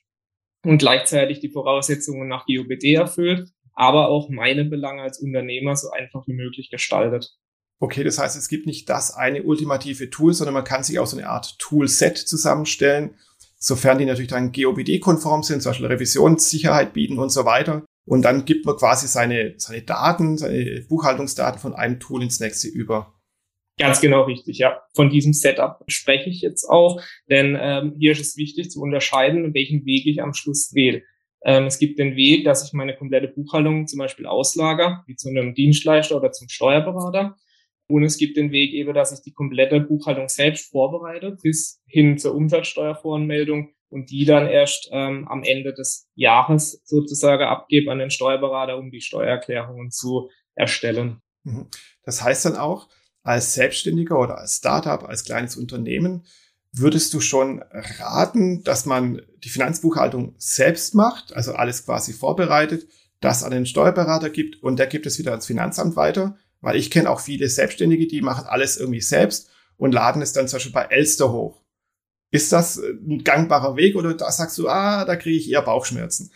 und 0.63 0.77
gleichzeitig 0.77 1.39
die 1.39 1.49
Voraussetzungen 1.49 2.27
nach 2.27 2.45
GOBD 2.45 2.93
erfüllt, 2.93 3.49
aber 3.73 4.07
auch 4.07 4.29
meine 4.29 4.63
Belange 4.63 5.01
als 5.01 5.19
Unternehmer 5.19 5.75
so 5.75 5.89
einfach 5.89 6.27
wie 6.27 6.33
möglich 6.33 6.69
gestaltet. 6.69 7.35
Okay, 7.79 8.03
das 8.03 8.19
heißt, 8.19 8.37
es 8.37 8.47
gibt 8.47 8.67
nicht 8.67 8.87
das 8.89 9.15
eine 9.15 9.41
ultimative 9.41 10.11
Tool, 10.11 10.33
sondern 10.33 10.53
man 10.53 10.63
kann 10.63 10.83
sich 10.83 10.99
auch 10.99 11.07
so 11.07 11.17
eine 11.17 11.27
Art 11.27 11.57
Toolset 11.57 12.15
zusammenstellen, 12.15 13.15
sofern 13.57 13.97
die 13.97 14.05
natürlich 14.05 14.29
dann 14.29 14.51
GOBD-konform 14.51 15.41
sind, 15.41 15.63
zum 15.63 15.71
Beispiel 15.71 15.87
Revisionssicherheit 15.87 16.93
bieten 16.93 17.17
und 17.17 17.31
so 17.31 17.43
weiter. 17.45 17.83
Und 18.05 18.21
dann 18.21 18.45
gibt 18.45 18.67
man 18.67 18.77
quasi 18.77 19.07
seine, 19.07 19.55
seine 19.57 19.81
Daten, 19.81 20.37
seine 20.37 20.85
Buchhaltungsdaten 20.87 21.59
von 21.59 21.73
einem 21.73 21.99
Tool 21.99 22.21
ins 22.21 22.39
nächste 22.39 22.67
über. 22.67 23.15
Ganz 23.77 24.01
genau 24.01 24.23
richtig, 24.23 24.57
ja. 24.57 24.81
Von 24.95 25.09
diesem 25.09 25.33
Setup 25.33 25.83
spreche 25.87 26.29
ich 26.29 26.41
jetzt 26.41 26.65
auch, 26.65 27.01
denn 27.29 27.57
ähm, 27.59 27.95
hier 27.97 28.11
ist 28.11 28.21
es 28.21 28.37
wichtig 28.37 28.69
zu 28.69 28.81
unterscheiden, 28.81 29.53
welchen 29.53 29.85
Weg 29.85 30.05
ich 30.05 30.21
am 30.21 30.33
Schluss 30.33 30.73
wähle. 30.75 31.03
Ähm, 31.43 31.65
es 31.65 31.79
gibt 31.79 31.97
den 31.97 32.15
Weg, 32.15 32.45
dass 32.45 32.65
ich 32.65 32.73
meine 32.73 32.95
komplette 32.95 33.27
Buchhaltung 33.27 33.87
zum 33.87 33.99
Beispiel 33.99 34.27
auslager, 34.27 35.03
wie 35.07 35.15
zu 35.15 35.29
einem 35.29 35.55
Dienstleister 35.55 36.15
oder 36.15 36.31
zum 36.31 36.49
Steuerberater. 36.49 37.35
Und 37.87 38.03
es 38.03 38.17
gibt 38.17 38.37
den 38.37 38.51
Weg 38.51 38.73
eben, 38.73 38.93
dass 38.93 39.11
ich 39.11 39.21
die 39.21 39.33
komplette 39.33 39.81
Buchhaltung 39.81 40.29
selbst 40.29 40.71
vorbereite 40.71 41.37
bis 41.41 41.81
hin 41.87 42.17
zur 42.17 42.35
Umsatzsteuervoranmeldung 42.35 43.73
und 43.89 44.11
die 44.11 44.23
dann 44.23 44.47
erst 44.47 44.89
ähm, 44.91 45.27
am 45.27 45.43
Ende 45.43 45.73
des 45.73 46.09
Jahres 46.15 46.81
sozusagen 46.85 47.43
abgebe 47.43 47.91
an 47.91 47.99
den 47.99 48.11
Steuerberater, 48.11 48.77
um 48.77 48.91
die 48.91 49.01
Steuererklärungen 49.01 49.91
zu 49.91 50.29
erstellen. 50.55 51.21
Mhm. 51.43 51.67
Das 52.03 52.23
heißt 52.23 52.45
dann 52.45 52.55
auch, 52.55 52.87
als 53.23 53.53
Selbstständiger 53.53 54.19
oder 54.19 54.37
als 54.37 54.57
Startup, 54.57 55.03
als 55.03 55.23
kleines 55.23 55.55
Unternehmen, 55.55 56.25
würdest 56.71 57.13
du 57.13 57.19
schon 57.19 57.61
raten, 57.71 58.63
dass 58.63 58.85
man 58.85 59.21
die 59.43 59.49
Finanzbuchhaltung 59.49 60.35
selbst 60.37 60.95
macht, 60.95 61.33
also 61.33 61.53
alles 61.53 61.85
quasi 61.85 62.13
vorbereitet, 62.13 62.87
das 63.19 63.43
an 63.43 63.51
den 63.51 63.65
Steuerberater 63.65 64.29
gibt 64.29 64.61
und 64.63 64.79
der 64.79 64.87
gibt 64.87 65.05
es 65.05 65.19
wieder 65.19 65.31
ans 65.31 65.45
Finanzamt 65.45 65.95
weiter? 65.95 66.37
Weil 66.61 66.75
ich 66.75 66.91
kenne 66.91 67.09
auch 67.09 67.19
viele 67.19 67.49
Selbstständige, 67.49 68.07
die 68.07 68.21
machen 68.21 68.45
alles 68.47 68.77
irgendwie 68.77 69.01
selbst 69.01 69.49
und 69.77 69.93
laden 69.93 70.21
es 70.21 70.33
dann 70.33 70.47
zum 70.47 70.57
Beispiel 70.57 70.73
bei 70.73 70.85
Elster 70.85 71.31
hoch. 71.31 71.61
Ist 72.31 72.51
das 72.51 72.77
ein 72.77 73.23
gangbarer 73.23 73.75
Weg 73.75 73.95
oder 73.95 74.13
da 74.13 74.31
sagst 74.31 74.57
du, 74.57 74.69
ah, 74.69 75.03
da 75.05 75.15
kriege 75.15 75.37
ich 75.37 75.51
eher 75.51 75.61
Bauchschmerzen? 75.61 76.31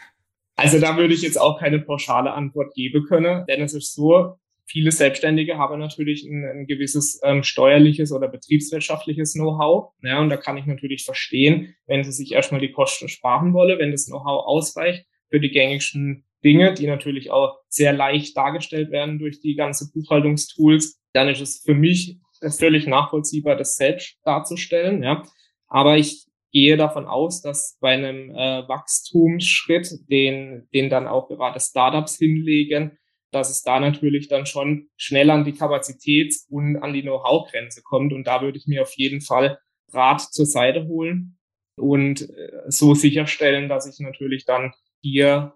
Also 0.56 0.80
da 0.80 0.98
würde 0.98 1.14
ich 1.14 1.22
jetzt 1.22 1.40
auch 1.40 1.60
keine 1.60 1.80
pauschale 1.80 2.34
Antwort 2.34 2.74
geben 2.74 3.06
können, 3.06 3.46
denn 3.46 3.62
es 3.62 3.74
ist 3.74 3.94
so, 3.94 4.38
viele 4.66 4.92
Selbstständige 4.92 5.58
haben 5.58 5.80
natürlich 5.80 6.24
ein, 6.24 6.44
ein 6.46 6.68
gewisses 6.68 7.20
ähm, 7.24 7.44
steuerliches 7.44 8.12
oder 8.12 8.28
betriebswirtschaftliches 8.28 9.34
Know-how. 9.34 9.94
Ja, 10.02 10.20
und 10.20 10.30
da 10.30 10.38
kann 10.38 10.58
ich 10.58 10.66
natürlich 10.66 11.06
verstehen, 11.06 11.76
wenn 11.88 12.04
sie 12.04 12.12
sich 12.12 12.32
erstmal 12.32 12.62
die 12.62 12.72
Kosten 12.72 13.08
sparen 13.08 13.54
wolle, 13.54 13.80
wenn 13.80 13.92
das 13.92 14.06
Know-how 14.06 14.46
ausreicht 14.46 15.06
für 15.30 15.40
die 15.40 15.52
gängigsten 15.52 16.26
Dinge, 16.44 16.74
die 16.74 16.88
natürlich 16.88 17.32
auch 17.32 17.58
sehr 17.68 17.94
leicht 17.94 18.38
dargestellt 18.38 18.92
werden 18.92 19.20
durch 19.20 19.40
die 19.42 19.56
ganze 19.56 19.92
Buchhaltungstools, 19.92 21.02
dann 21.14 21.30
ist 21.30 21.42
es 21.42 21.64
für 21.64 21.74
mich 21.74 22.18
völlig 22.58 22.86
nachvollziehbar, 22.86 23.56
das 23.56 23.76
selbst 23.76 24.18
darzustellen. 24.24 25.02
Ja. 25.02 25.24
Aber 25.68 25.98
ich 25.98 26.26
gehe 26.52 26.78
davon 26.78 27.06
aus, 27.06 27.42
dass 27.42 27.78
bei 27.82 27.94
einem 27.94 28.30
äh, 28.32 28.68
Wachstumsschritt, 28.68 29.90
den, 30.10 30.68
den 30.74 30.90
dann 30.90 31.08
auch 31.08 31.28
gerade 31.28 31.60
Startups 31.60 32.18
hinlegen, 32.18 32.98
dass 33.36 33.50
es 33.50 33.62
da 33.64 33.80
natürlich 33.80 34.30
dann 34.30 34.46
schon 34.46 34.88
schnell 34.96 35.30
an 35.30 35.44
die 35.44 35.54
Kapazitäts- 35.54 36.48
und 36.50 36.78
an 36.78 36.94
die 36.94 37.02
Know-how-Grenze 37.02 37.82
kommt. 37.84 38.14
Und 38.14 38.26
da 38.26 38.42
würde 38.42 38.58
ich 38.58 38.66
mir 38.66 38.82
auf 38.82 38.94
jeden 38.96 39.22
Fall 39.22 39.60
Rat 39.92 40.22
zur 40.22 40.46
Seite 40.46 40.88
holen 40.88 41.38
und 41.76 42.22
äh, 42.22 42.52
so 42.68 42.96
sicherstellen, 42.96 43.70
dass 43.70 43.88
ich 43.88 44.00
natürlich 44.00 44.46
dann 44.46 44.74
hier 45.02 45.54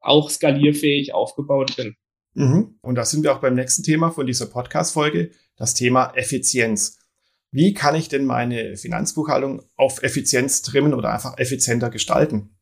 auch 0.00 0.30
skalierfähig 0.30 1.12
aufgebaut 1.12 1.76
bin. 1.76 1.94
Mhm. 2.34 2.78
Und 2.80 2.94
da 2.94 3.04
sind 3.04 3.22
wir 3.22 3.34
auch 3.34 3.40
beim 3.40 3.54
nächsten 3.54 3.82
Thema 3.82 4.10
von 4.10 4.26
dieser 4.26 4.46
Podcast-Folge, 4.46 5.30
das 5.56 5.74
Thema 5.74 6.12
Effizienz. 6.14 6.98
Wie 7.52 7.74
kann 7.74 7.96
ich 7.96 8.08
denn 8.08 8.24
meine 8.24 8.76
Finanzbuchhaltung 8.76 9.62
auf 9.76 10.02
Effizienz 10.02 10.62
trimmen 10.62 10.94
oder 10.94 11.12
einfach 11.12 11.36
effizienter 11.38 11.90
gestalten? 11.90 12.56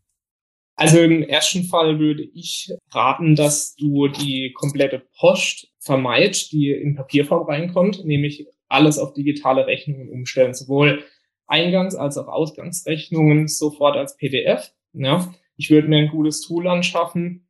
Also 0.78 1.00
im 1.00 1.25
ersten 1.25 1.64
Fall 1.64 1.99
würde 1.99 2.23
ich 2.23 2.73
raten, 2.92 3.35
dass 3.35 3.75
du 3.75 4.06
die 4.06 4.52
komplette 4.54 5.02
Post 5.18 5.73
vermeidest, 5.80 6.52
die 6.52 6.70
in 6.70 6.94
Papierform 6.94 7.49
reinkommt, 7.49 8.04
nämlich 8.04 8.47
alles 8.68 8.97
auf 9.00 9.12
digitale 9.12 9.66
Rechnungen 9.66 10.08
umstellen, 10.08 10.54
sowohl 10.54 11.02
Eingangs- 11.49 11.97
als 11.97 12.16
auch 12.16 12.28
Ausgangsrechnungen 12.28 13.49
sofort 13.49 13.97
als 13.97 14.16
PDF. 14.16 14.73
Ja. 14.92 15.35
Ich 15.56 15.68
würde 15.70 15.88
mir 15.88 15.99
ein 15.99 16.11
gutes 16.11 16.42
Tool 16.42 16.68
anschaffen, 16.68 17.49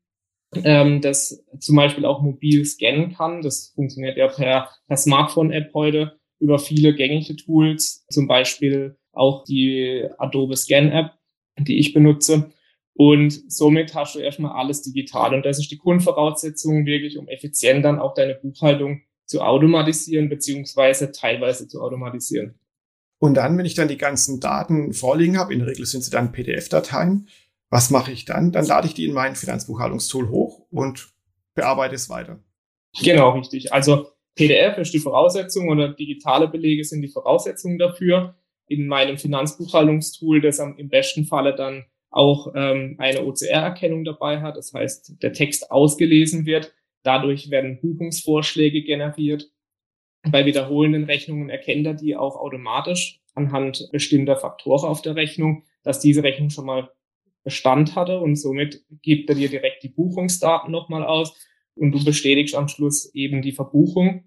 ähm, 0.64 1.02
das 1.02 1.44
zum 1.58 1.76
Beispiel 1.76 2.06
auch 2.06 2.22
mobil 2.22 2.64
scannen 2.64 3.12
kann. 3.12 3.42
Das 3.42 3.72
funktioniert 3.74 4.16
ja 4.16 4.28
per, 4.28 4.70
per 4.86 4.96
Smartphone-App 4.96 5.74
heute 5.74 6.18
über 6.40 6.58
viele 6.58 6.94
gängige 6.94 7.36
Tools, 7.36 8.06
zum 8.08 8.26
Beispiel 8.26 8.96
auch 9.12 9.44
die 9.44 10.06
Adobe 10.16 10.56
Scan 10.56 10.88
App, 10.92 11.10
die 11.58 11.78
ich 11.78 11.92
benutze. 11.92 12.54
Und 13.00 13.44
somit 13.48 13.94
hast 13.94 14.16
du 14.16 14.18
erstmal 14.18 14.58
alles 14.58 14.82
digital. 14.82 15.32
Und 15.32 15.46
das 15.46 15.60
ist 15.60 15.70
die 15.70 15.78
Grundvoraussetzung 15.78 16.84
wirklich, 16.84 17.16
um 17.16 17.28
effizient 17.28 17.84
dann 17.84 18.00
auch 18.00 18.12
deine 18.12 18.34
Buchhaltung 18.34 19.02
zu 19.24 19.40
automatisieren, 19.40 20.28
beziehungsweise 20.28 21.12
teilweise 21.12 21.68
zu 21.68 21.80
automatisieren. 21.80 22.58
Und 23.20 23.34
dann, 23.34 23.56
wenn 23.56 23.66
ich 23.66 23.76
dann 23.76 23.86
die 23.86 23.98
ganzen 23.98 24.40
Daten 24.40 24.94
vorliegen 24.94 25.38
habe, 25.38 25.52
in 25.52 25.60
der 25.60 25.68
Regel 25.68 25.86
sind 25.86 26.02
sie 26.02 26.10
dann 26.10 26.32
PDF-Dateien, 26.32 27.28
was 27.70 27.90
mache 27.90 28.10
ich 28.10 28.24
dann? 28.24 28.50
Dann 28.50 28.66
lade 28.66 28.88
ich 28.88 28.94
die 28.94 29.04
in 29.04 29.14
mein 29.14 29.36
Finanzbuchhaltungstool 29.36 30.28
hoch 30.28 30.66
und 30.72 31.12
bearbeite 31.54 31.94
es 31.94 32.10
weiter. 32.10 32.40
Genau, 33.00 33.30
richtig. 33.30 33.72
Also 33.72 34.08
PDF 34.34 34.76
ist 34.76 34.92
die 34.92 34.98
Voraussetzung 34.98 35.68
oder 35.68 35.94
digitale 35.94 36.48
Belege 36.48 36.82
sind 36.82 37.02
die 37.02 37.08
Voraussetzungen 37.08 37.78
dafür. 37.78 38.34
In 38.66 38.88
meinem 38.88 39.18
Finanzbuchhaltungstool, 39.18 40.40
das 40.40 40.58
im 40.58 40.88
besten 40.88 41.26
Falle 41.26 41.54
dann 41.54 41.84
auch 42.10 42.52
ähm, 42.54 42.96
eine 42.98 43.24
OCR-Erkennung 43.24 44.04
dabei 44.04 44.40
hat. 44.40 44.56
Das 44.56 44.72
heißt, 44.72 45.22
der 45.22 45.32
Text 45.32 45.70
ausgelesen 45.70 46.46
wird. 46.46 46.72
Dadurch 47.02 47.50
werden 47.50 47.80
Buchungsvorschläge 47.80 48.82
generiert. 48.82 49.50
Bei 50.30 50.44
wiederholenden 50.44 51.04
Rechnungen 51.04 51.48
erkennt 51.48 51.86
er 51.86 51.94
die 51.94 52.16
auch 52.16 52.36
automatisch 52.36 53.20
anhand 53.34 53.88
bestimmter 53.92 54.36
Faktoren 54.36 54.88
auf 54.88 55.00
der 55.00 55.14
Rechnung, 55.14 55.64
dass 55.84 56.00
diese 56.00 56.22
Rechnung 56.22 56.50
schon 56.50 56.66
mal 56.66 56.90
Bestand 57.44 57.94
hatte 57.94 58.18
und 58.18 58.36
somit 58.36 58.84
gibt 59.00 59.30
er 59.30 59.36
dir 59.36 59.48
direkt 59.48 59.82
die 59.82 59.88
Buchungsdaten 59.88 60.70
nochmal 60.70 61.04
aus 61.04 61.34
und 61.74 61.92
du 61.92 62.04
bestätigst 62.04 62.54
am 62.54 62.68
Schluss 62.68 63.14
eben 63.14 63.40
die 63.40 63.52
Verbuchung 63.52 64.24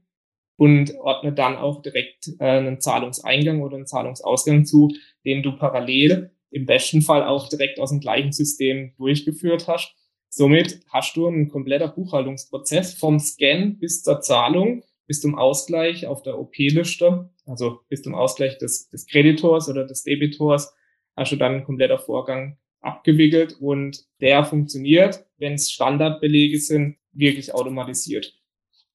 und 0.55 0.95
ordnet 0.95 1.37
dann 1.37 1.57
auch 1.57 1.81
direkt 1.81 2.29
äh, 2.39 2.45
einen 2.45 2.79
Zahlungseingang 2.79 3.61
oder 3.61 3.75
einen 3.75 3.85
Zahlungsausgang 3.85 4.65
zu, 4.65 4.95
den 5.25 5.43
du 5.43 5.55
parallel 5.55 6.31
im 6.51 6.65
besten 6.65 7.01
Fall 7.01 7.23
auch 7.23 7.49
direkt 7.49 7.79
aus 7.79 7.89
dem 7.89 7.99
gleichen 7.99 8.31
System 8.31 8.93
durchgeführt 8.97 9.67
hast. 9.67 9.95
Somit 10.29 10.81
hast 10.89 11.15
du 11.17 11.27
einen 11.27 11.49
kompletter 11.49 11.87
Buchhaltungsprozess 11.87 12.93
vom 12.93 13.19
Scan 13.19 13.77
bis 13.79 14.03
zur 14.03 14.21
Zahlung, 14.21 14.83
bis 15.07 15.21
zum 15.21 15.37
Ausgleich 15.37 16.05
auf 16.07 16.21
der 16.21 16.39
OP-Liste, 16.39 17.29
also 17.45 17.79
bis 17.89 18.01
zum 18.01 18.15
Ausgleich 18.15 18.57
des, 18.57 18.89
des 18.89 19.07
Kreditors 19.07 19.67
oder 19.67 19.85
des 19.85 20.03
Debitors, 20.03 20.73
hast 21.15 21.31
du 21.31 21.35
dann 21.35 21.55
ein 21.55 21.63
kompletter 21.63 21.99
Vorgang 21.99 22.57
abgewickelt 22.79 23.57
und 23.59 24.05
der 24.21 24.45
funktioniert, 24.45 25.25
wenn 25.37 25.53
es 25.53 25.71
Standardbelege 25.71 26.59
sind, 26.59 26.97
wirklich 27.11 27.53
automatisiert. 27.53 28.33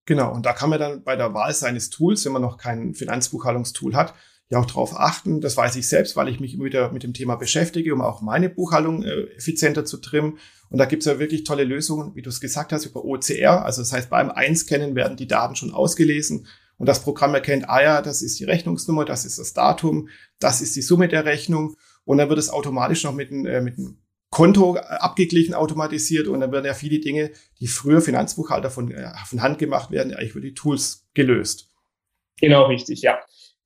Genau, 0.06 0.32
und 0.32 0.46
da 0.46 0.52
kann 0.52 0.70
man 0.70 0.78
dann 0.78 1.04
bei 1.04 1.16
der 1.16 1.34
Wahl 1.34 1.52
seines 1.52 1.90
Tools, 1.90 2.24
wenn 2.24 2.32
man 2.32 2.42
noch 2.42 2.58
kein 2.58 2.94
Finanzbuchhaltungstool 2.94 3.94
hat, 3.94 4.14
ja 4.48 4.58
auch 4.58 4.66
darauf 4.66 4.98
achten. 4.98 5.40
Das 5.40 5.56
weiß 5.56 5.76
ich 5.76 5.88
selbst, 5.88 6.16
weil 6.16 6.28
ich 6.28 6.40
mich 6.40 6.54
immer 6.54 6.64
wieder 6.64 6.92
mit 6.92 7.02
dem 7.02 7.12
Thema 7.12 7.36
beschäftige, 7.36 7.92
um 7.92 8.00
auch 8.00 8.22
meine 8.22 8.48
Buchhaltung 8.48 9.02
äh, 9.02 9.22
effizienter 9.36 9.84
zu 9.84 9.98
trimmen. 9.98 10.38
Und 10.70 10.78
da 10.78 10.84
gibt 10.84 11.02
es 11.02 11.06
ja 11.06 11.18
wirklich 11.18 11.44
tolle 11.44 11.64
Lösungen, 11.64 12.14
wie 12.14 12.22
du 12.22 12.30
es 12.30 12.40
gesagt 12.40 12.72
hast, 12.72 12.86
über 12.86 13.04
OCR. 13.04 13.64
Also 13.64 13.82
das 13.82 13.92
heißt, 13.92 14.10
beim 14.10 14.30
Einscannen 14.30 14.94
werden 14.94 15.16
die 15.16 15.28
Daten 15.28 15.56
schon 15.56 15.72
ausgelesen 15.72 16.46
und 16.78 16.86
das 16.86 17.02
Programm 17.02 17.34
erkennt, 17.34 17.68
ah 17.68 17.82
ja, 17.82 18.02
das 18.02 18.22
ist 18.22 18.38
die 18.38 18.44
Rechnungsnummer, 18.44 19.04
das 19.04 19.24
ist 19.24 19.38
das 19.38 19.54
Datum, 19.54 20.08
das 20.38 20.60
ist 20.60 20.76
die 20.76 20.82
Summe 20.82 21.08
der 21.08 21.24
Rechnung. 21.24 21.76
Und 22.04 22.18
dann 22.18 22.28
wird 22.28 22.38
es 22.38 22.50
automatisch 22.50 23.04
noch 23.04 23.14
mit, 23.14 23.30
äh, 23.30 23.72
Konto 24.30 24.76
abgeglichen, 24.76 25.54
automatisiert 25.54 26.28
und 26.28 26.40
dann 26.40 26.52
werden 26.52 26.66
ja 26.66 26.74
viele 26.74 26.98
Dinge, 26.98 27.30
die 27.60 27.68
früher 27.68 28.00
Finanzbuchhalter 28.00 28.70
von, 28.70 28.90
äh, 28.90 29.10
von 29.24 29.40
Hand 29.40 29.58
gemacht 29.58 29.90
werden, 29.90 30.12
eigentlich 30.12 30.32
über 30.32 30.40
die 30.40 30.54
Tools 30.54 31.06
gelöst. 31.14 31.70
Genau, 32.38 32.66
richtig, 32.66 33.02
ja. 33.02 33.18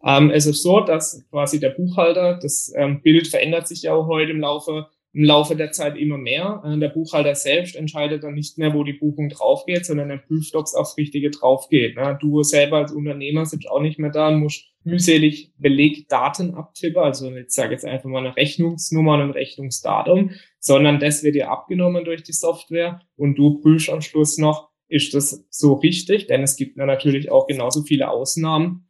Ähm, 0.04 0.30
es 0.30 0.46
ist 0.46 0.62
so, 0.62 0.80
dass 0.80 1.24
quasi 1.30 1.60
der 1.60 1.70
Buchhalter, 1.70 2.38
das 2.40 2.72
ähm, 2.74 3.02
Bild 3.02 3.28
verändert 3.28 3.68
sich 3.68 3.82
ja 3.82 3.94
auch 3.94 4.06
heute 4.06 4.32
im 4.32 4.40
Laufe, 4.40 4.86
im 5.12 5.24
Laufe 5.24 5.56
der 5.56 5.72
Zeit 5.72 5.98
immer 5.98 6.16
mehr. 6.16 6.62
Äh, 6.64 6.78
der 6.78 6.88
Buchhalter 6.88 7.34
selbst 7.34 7.76
entscheidet 7.76 8.24
dann 8.24 8.34
nicht 8.34 8.56
mehr, 8.56 8.72
wo 8.72 8.82
die 8.82 8.94
Buchung 8.94 9.28
draufgeht, 9.28 9.84
sondern 9.84 10.10
er 10.10 10.18
prüft, 10.18 10.54
ob 10.54 10.64
es 10.64 10.74
aufs 10.74 10.96
Richtige 10.96 11.30
draufgeht. 11.30 11.96
Ne? 11.96 12.18
Du 12.20 12.42
selber 12.42 12.78
als 12.78 12.92
Unternehmer 12.92 13.44
sitzt 13.44 13.68
auch 13.68 13.80
nicht 13.80 13.98
mehr 13.98 14.10
da 14.10 14.28
und 14.28 14.40
musst 14.40 14.70
mühselig 14.82 15.52
Belegdaten 15.58 16.54
abtippen, 16.54 17.02
also 17.02 17.30
ich 17.34 17.50
sage 17.50 17.72
jetzt 17.72 17.84
einfach 17.84 18.08
mal 18.08 18.24
eine 18.24 18.34
Rechnungsnummer 18.34 19.14
und 19.14 19.20
ein 19.20 19.30
Rechnungsdatum, 19.30 20.30
sondern 20.58 20.98
das 21.00 21.22
wird 21.22 21.34
dir 21.34 21.50
abgenommen 21.50 22.04
durch 22.04 22.22
die 22.22 22.32
Software 22.32 23.00
und 23.16 23.36
du 23.36 23.60
prüfst 23.60 23.90
am 23.90 24.00
Schluss 24.00 24.38
noch, 24.38 24.70
ist 24.88 25.12
das 25.12 25.44
so 25.50 25.74
richtig? 25.74 26.28
Denn 26.28 26.42
es 26.42 26.56
gibt 26.56 26.78
natürlich 26.78 27.30
auch 27.30 27.46
genauso 27.46 27.82
viele 27.82 28.10
Ausnahmen 28.10 28.89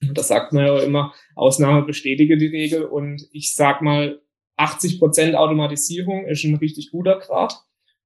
das 0.00 0.28
sagt 0.28 0.52
man 0.52 0.66
ja 0.66 0.78
immer, 0.80 1.14
Ausnahme 1.34 1.82
bestätige 1.86 2.36
die 2.36 2.46
Regel. 2.46 2.84
Und 2.84 3.26
ich 3.32 3.54
sag 3.54 3.82
mal, 3.82 4.20
80 4.56 4.98
Prozent 4.98 5.34
Automatisierung 5.34 6.26
ist 6.26 6.44
ein 6.44 6.56
richtig 6.56 6.90
guter 6.90 7.18
Grad 7.18 7.54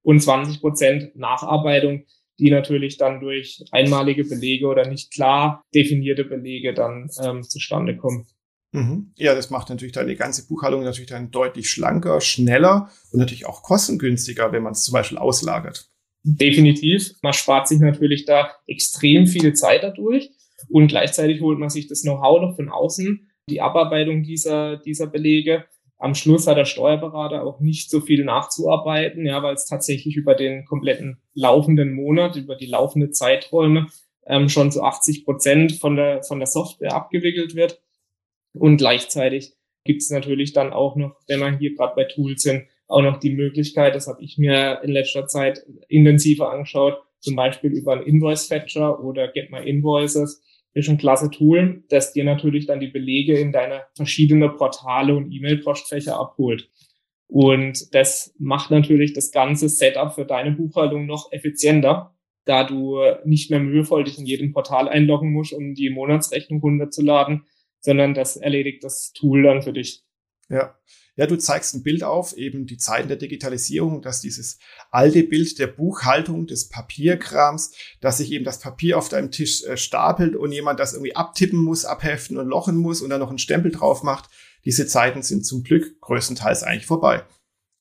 und 0.02 0.20
20 0.20 0.60
Prozent 0.60 1.16
Nacharbeitung, 1.16 2.06
die 2.38 2.50
natürlich 2.50 2.96
dann 2.96 3.20
durch 3.20 3.62
einmalige 3.70 4.24
Belege 4.24 4.66
oder 4.66 4.88
nicht 4.88 5.12
klar 5.12 5.62
definierte 5.74 6.24
Belege 6.24 6.74
dann 6.74 7.08
ähm, 7.22 7.42
zustande 7.42 7.96
kommen. 7.96 8.26
Mhm. 8.72 9.12
Ja, 9.16 9.34
das 9.34 9.50
macht 9.50 9.68
natürlich 9.68 9.92
deine 9.92 10.16
ganze 10.16 10.46
Buchhaltung 10.46 10.82
natürlich 10.82 11.10
dann 11.10 11.30
deutlich 11.30 11.68
schlanker, 11.68 12.20
schneller 12.20 12.90
und 13.12 13.18
natürlich 13.18 13.46
auch 13.46 13.62
kostengünstiger, 13.62 14.52
wenn 14.52 14.62
man 14.62 14.72
es 14.72 14.84
zum 14.84 14.92
Beispiel 14.92 15.18
auslagert. 15.18 15.90
Definitiv. 16.22 17.14
Man 17.22 17.32
spart 17.32 17.66
sich 17.66 17.80
natürlich 17.80 18.26
da 18.26 18.50
extrem 18.66 19.26
viel 19.26 19.54
Zeit 19.54 19.82
dadurch. 19.82 20.30
Und 20.70 20.88
gleichzeitig 20.88 21.40
holt 21.40 21.58
man 21.58 21.68
sich 21.68 21.88
das 21.88 22.02
Know-how 22.02 22.40
noch 22.40 22.56
von 22.56 22.68
außen, 22.68 23.30
die 23.48 23.60
Abarbeitung 23.60 24.22
dieser, 24.22 24.76
dieser 24.76 25.06
Belege. 25.06 25.64
Am 25.98 26.14
Schluss 26.14 26.46
hat 26.46 26.56
der 26.56 26.64
Steuerberater 26.64 27.44
auch 27.44 27.60
nicht 27.60 27.90
so 27.90 28.00
viel 28.00 28.24
nachzuarbeiten, 28.24 29.26
ja, 29.26 29.42
weil 29.42 29.54
es 29.54 29.66
tatsächlich 29.66 30.16
über 30.16 30.34
den 30.34 30.64
kompletten 30.64 31.20
laufenden 31.34 31.92
Monat, 31.92 32.36
über 32.36 32.56
die 32.56 32.66
laufende 32.66 33.10
Zeiträume 33.10 33.88
ähm, 34.26 34.48
schon 34.48 34.70
zu 34.70 34.82
80 34.82 35.24
Prozent 35.24 35.72
von 35.72 35.96
der, 35.96 36.22
von 36.22 36.38
der 36.38 36.46
Software 36.46 36.94
abgewickelt 36.94 37.54
wird. 37.54 37.82
Und 38.54 38.78
gleichzeitig 38.78 39.52
gibt 39.84 40.02
es 40.02 40.10
natürlich 40.10 40.52
dann 40.52 40.72
auch 40.72 40.96
noch, 40.96 41.16
wenn 41.26 41.40
man 41.40 41.58
hier 41.58 41.74
gerade 41.74 41.94
bei 41.96 42.04
Tools 42.04 42.42
sind, 42.42 42.64
auch 42.86 43.02
noch 43.02 43.18
die 43.20 43.34
Möglichkeit, 43.34 43.94
das 43.94 44.08
habe 44.08 44.22
ich 44.22 44.36
mir 44.36 44.80
in 44.82 44.90
letzter 44.90 45.26
Zeit 45.26 45.64
intensiver 45.88 46.50
angeschaut, 46.50 46.98
zum 47.20 47.36
Beispiel 47.36 47.70
über 47.72 47.92
einen 47.92 48.02
Invoice 48.02 48.46
Fetcher 48.46 49.02
oder 49.02 49.28
Get 49.28 49.50
My 49.50 49.60
Invoices, 49.68 50.42
ist 50.72 50.88
ein 50.88 50.98
klasse 50.98 51.30
Tool, 51.30 51.84
das 51.88 52.12
dir 52.12 52.24
natürlich 52.24 52.66
dann 52.66 52.80
die 52.80 52.88
Belege 52.88 53.38
in 53.38 53.52
deine 53.52 53.82
verschiedenen 53.94 54.56
Portale 54.56 55.14
und 55.14 55.32
E-Mail-Postfächer 55.32 56.18
abholt. 56.18 56.70
Und 57.26 57.94
das 57.94 58.34
macht 58.38 58.70
natürlich 58.70 59.12
das 59.12 59.30
ganze 59.30 59.68
Setup 59.68 60.14
für 60.14 60.24
deine 60.24 60.52
Buchhaltung 60.52 61.06
noch 61.06 61.32
effizienter, 61.32 62.14
da 62.44 62.64
du 62.64 62.98
nicht 63.24 63.50
mehr 63.50 63.60
mühevoll 63.60 64.04
dich 64.04 64.18
in 64.18 64.26
jedem 64.26 64.52
Portal 64.52 64.88
einloggen 64.88 65.32
musst, 65.32 65.52
um 65.52 65.74
die 65.74 65.90
Monatsrechnung 65.90 66.60
runterzuladen, 66.60 67.44
sondern 67.80 68.14
das 68.14 68.36
erledigt 68.36 68.82
das 68.82 69.12
Tool 69.12 69.42
dann 69.44 69.62
für 69.62 69.72
dich. 69.72 70.02
Ja. 70.48 70.76
Ja, 71.20 71.26
du 71.26 71.36
zeigst 71.36 71.74
ein 71.74 71.82
Bild 71.82 72.02
auf, 72.02 72.34
eben 72.38 72.64
die 72.64 72.78
Zeiten 72.78 73.08
der 73.08 73.18
Digitalisierung, 73.18 74.00
dass 74.00 74.22
dieses 74.22 74.58
alte 74.90 75.22
Bild 75.22 75.58
der 75.58 75.66
Buchhaltung, 75.66 76.46
des 76.46 76.70
Papierkrams, 76.70 77.76
dass 78.00 78.16
sich 78.16 78.32
eben 78.32 78.46
das 78.46 78.58
Papier 78.58 78.96
auf 78.96 79.10
deinem 79.10 79.30
Tisch 79.30 79.62
äh, 79.64 79.76
stapelt 79.76 80.34
und 80.34 80.50
jemand 80.50 80.80
das 80.80 80.94
irgendwie 80.94 81.14
abtippen 81.14 81.58
muss, 81.58 81.84
abheften 81.84 82.38
und 82.38 82.48
lochen 82.48 82.78
muss 82.78 83.02
und 83.02 83.10
dann 83.10 83.20
noch 83.20 83.28
einen 83.28 83.36
Stempel 83.36 83.70
drauf 83.70 84.02
macht. 84.02 84.30
Diese 84.64 84.86
Zeiten 84.86 85.20
sind 85.20 85.44
zum 85.44 85.62
Glück 85.62 86.00
größtenteils 86.00 86.62
eigentlich 86.62 86.86
vorbei. 86.86 87.22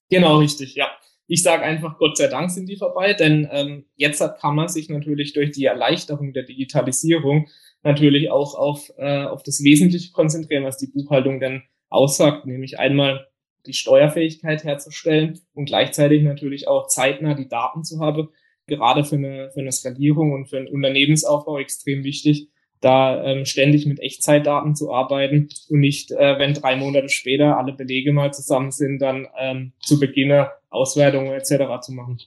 Genau, 0.09 0.39
richtig, 0.39 0.75
ja. 0.75 0.89
Ich 1.25 1.41
sage 1.41 1.63
einfach, 1.63 1.97
Gott 1.97 2.17
sei 2.17 2.27
Dank 2.27 2.51
sind 2.51 2.67
die 2.67 2.75
vorbei, 2.75 3.13
denn 3.13 3.47
ähm, 3.53 3.85
jetzt 3.95 4.19
kann 4.19 4.55
man 4.55 4.67
sich 4.67 4.89
natürlich 4.89 5.31
durch 5.31 5.51
die 5.51 5.63
Erleichterung 5.63 6.33
der 6.33 6.43
Digitalisierung 6.43 7.47
natürlich 7.83 8.31
auch 8.31 8.55
auf, 8.55 8.91
äh, 8.97 9.23
auf 9.23 9.43
das 9.43 9.63
Wesentliche 9.63 10.11
konzentrieren, 10.11 10.65
was 10.65 10.75
die 10.75 10.87
Buchhaltung 10.87 11.39
denn 11.39 11.63
aussagt, 11.87 12.45
nämlich 12.45 12.77
einmal 12.79 13.28
die 13.65 13.73
Steuerfähigkeit 13.73 14.63
herzustellen 14.63 15.39
und 15.53 15.65
gleichzeitig 15.65 16.23
natürlich 16.23 16.67
auch 16.67 16.87
zeitnah 16.87 17.33
die 17.33 17.47
Daten 17.47 17.83
zu 17.83 17.99
haben, 17.99 18.29
gerade 18.67 19.03
für 19.03 19.15
eine, 19.15 19.51
für 19.51 19.59
eine 19.59 19.71
Skalierung 19.71 20.31
und 20.31 20.47
für 20.47 20.57
einen 20.57 20.67
Unternehmensaufbau 20.67 21.59
extrem 21.59 22.03
wichtig, 22.03 22.49
da 22.81 23.21
ähm, 23.23 23.45
ständig 23.45 23.85
mit 23.85 23.99
Echtzeitdaten 23.99 24.75
zu 24.75 24.93
arbeiten 24.93 25.49
und 25.69 25.79
nicht, 25.79 26.11
äh, 26.11 26.39
wenn 26.39 26.53
drei 26.53 26.77
Monate 26.77 27.09
später 27.09 27.57
alle 27.57 27.73
Belege 27.73 28.13
mal 28.13 28.33
zusammen 28.33 28.71
sind, 28.71 28.99
dann 28.99 29.27
ähm, 29.37 29.73
zu 29.81 29.99
Beginn 29.99 30.45
Auswertungen 30.69 31.33
etc. 31.33 31.81
zu 31.81 31.91
machen. 31.91 32.19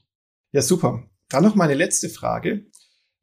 Ja, 0.53 0.61
super. 0.61 1.05
Dann 1.31 1.45
noch 1.45 1.55
meine 1.55 1.75
letzte 1.75 2.11
Frage. 2.11 2.67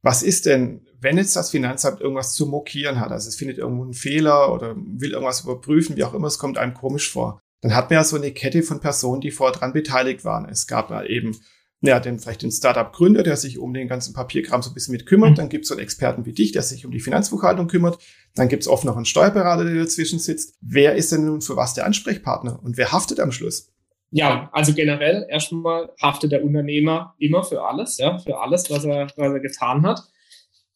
Was 0.01 0.23
ist 0.23 0.45
denn, 0.45 0.87
wenn 0.99 1.17
jetzt 1.17 1.35
das 1.35 1.51
Finanzamt 1.51 2.01
irgendwas 2.01 2.33
zu 2.33 2.47
mokieren 2.47 2.99
hat, 2.99 3.11
also 3.11 3.27
es 3.27 3.35
findet 3.35 3.57
irgendwo 3.57 3.83
einen 3.83 3.93
Fehler 3.93 4.53
oder 4.53 4.75
will 4.77 5.11
irgendwas 5.11 5.41
überprüfen, 5.43 5.97
wie 5.97 6.03
auch 6.03 6.13
immer, 6.13 6.27
es 6.27 6.39
kommt 6.39 6.57
einem 6.57 6.73
komisch 6.73 7.11
vor, 7.11 7.41
dann 7.61 7.75
hat 7.75 7.89
man 7.89 7.97
ja 7.97 8.03
so 8.03 8.15
eine 8.15 8.31
Kette 8.31 8.63
von 8.63 8.79
Personen, 8.79 9.21
die 9.21 9.31
vorher 9.31 9.57
dran 9.57 9.73
beteiligt 9.73 10.23
waren. 10.25 10.47
Es 10.49 10.67
gab 10.67 10.89
mal 10.89 11.09
eben 11.09 11.37
ja, 11.81 11.99
den, 11.99 12.19
vielleicht 12.19 12.41
den 12.41 12.51
Startup-Gründer, 12.51 13.23
der 13.23 13.37
sich 13.37 13.57
um 13.57 13.73
den 13.73 13.87
ganzen 13.87 14.13
Papierkram 14.13 14.61
so 14.61 14.69
ein 14.69 14.73
bisschen 14.73 14.91
mit 14.91 15.05
kümmert. 15.05 15.31
Mhm. 15.31 15.35
Dann 15.35 15.49
gibt 15.49 15.63
es 15.63 15.69
so 15.69 15.75
einen 15.75 15.83
Experten 15.83 16.25
wie 16.25 16.33
dich, 16.33 16.51
der 16.51 16.61
sich 16.61 16.85
um 16.85 16.91
die 16.91 16.99
Finanzbuchhaltung 16.99 17.67
kümmert. 17.67 17.99
Dann 18.35 18.49
gibt 18.49 18.63
es 18.63 18.67
oft 18.67 18.83
noch 18.83 18.97
einen 18.97 19.05
Steuerberater, 19.05 19.63
der 19.63 19.75
dazwischen 19.75 20.19
sitzt. 20.19 20.57
Wer 20.61 20.95
ist 20.95 21.11
denn 21.11 21.25
nun 21.25 21.41
für 21.41 21.55
was 21.55 21.73
der 21.73 21.85
Ansprechpartner 21.85 22.59
und 22.61 22.77
wer 22.77 22.91
haftet 22.91 23.19
am 23.19 23.31
Schluss? 23.31 23.71
Ja, 24.11 24.49
also 24.51 24.73
generell 24.73 25.25
erstmal 25.29 25.91
haftet 26.01 26.31
der 26.31 26.43
Unternehmer 26.43 27.15
immer 27.19 27.43
für 27.43 27.63
alles, 27.63 27.97
ja, 27.97 28.17
für 28.17 28.39
alles, 28.39 28.69
was 28.69 28.83
er, 28.83 29.07
was 29.15 29.33
er 29.33 29.39
getan 29.39 29.85
hat. 29.85 30.01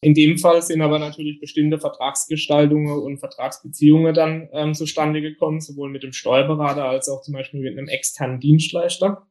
In 0.04 0.12
dem 0.12 0.36
Fall 0.36 0.60
sind 0.60 0.82
aber 0.82 0.98
natürlich 0.98 1.40
bestimmte 1.40 1.78
Vertragsgestaltungen 1.78 3.02
und 3.02 3.16
Vertragsbeziehungen 3.16 4.12
dann 4.12 4.50
ähm, 4.52 4.74
zustande 4.74 5.22
gekommen, 5.22 5.62
sowohl 5.62 5.88
mit 5.88 6.02
dem 6.02 6.12
Steuerberater 6.12 6.84
als 6.84 7.08
auch 7.08 7.22
zum 7.22 7.32
Beispiel 7.32 7.60
mit 7.60 7.78
einem 7.78 7.88
externen 7.88 8.38
Dienstleister. 8.38 9.26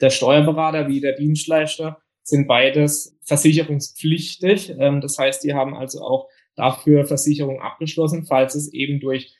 Der 0.00 0.10
Steuerberater 0.10 0.88
wie 0.88 1.00
der 1.00 1.12
Dienstleister 1.12 2.02
sind 2.24 2.48
beides 2.48 3.16
versicherungspflichtig. 3.24 4.74
Ähm, 4.76 5.00
das 5.00 5.18
heißt, 5.18 5.44
die 5.44 5.54
haben 5.54 5.74
also 5.74 6.00
auch 6.00 6.28
dafür 6.56 7.06
Versicherung 7.06 7.60
abgeschlossen, 7.60 8.24
falls 8.26 8.56
es 8.56 8.72
eben 8.72 8.98
durch 8.98 9.36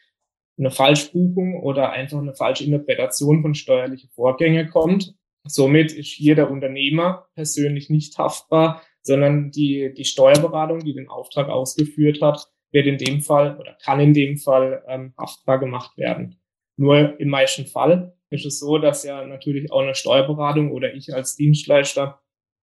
eine 0.58 0.70
Falschbuchung 0.70 1.60
oder 1.60 1.90
einfach 1.90 2.18
eine 2.18 2.34
falsche 2.34 2.62
Interpretation 2.62 3.42
von 3.42 3.56
steuerlichen 3.56 4.10
Vorgängen 4.10 4.70
kommt. 4.70 5.12
Somit 5.44 5.90
ist 5.90 6.12
hier 6.12 6.36
der 6.36 6.52
Unternehmer 6.52 7.26
persönlich 7.34 7.90
nicht 7.90 8.16
haftbar, 8.16 8.80
sondern 9.02 9.50
die, 9.50 9.92
die 9.94 10.04
Steuerberatung, 10.04 10.80
die 10.80 10.94
den 10.94 11.08
Auftrag 11.08 11.48
ausgeführt 11.48 12.22
hat, 12.22 12.48
wird 12.70 12.86
in 12.86 12.98
dem 12.98 13.20
Fall 13.20 13.58
oder 13.58 13.76
kann 13.84 14.00
in 14.00 14.14
dem 14.14 14.38
Fall 14.38 14.82
ähm, 14.88 15.12
haftbar 15.18 15.58
gemacht 15.58 15.96
werden. 15.98 16.40
Nur 16.76 17.20
im 17.20 17.28
meisten 17.28 17.66
Fall 17.66 18.16
ist 18.30 18.46
es 18.46 18.58
so, 18.58 18.78
dass 18.78 19.04
ja 19.04 19.26
natürlich 19.26 19.70
auch 19.70 19.82
eine 19.82 19.94
Steuerberatung 19.94 20.72
oder 20.72 20.94
ich 20.94 21.14
als 21.14 21.36
Dienstleister 21.36 22.20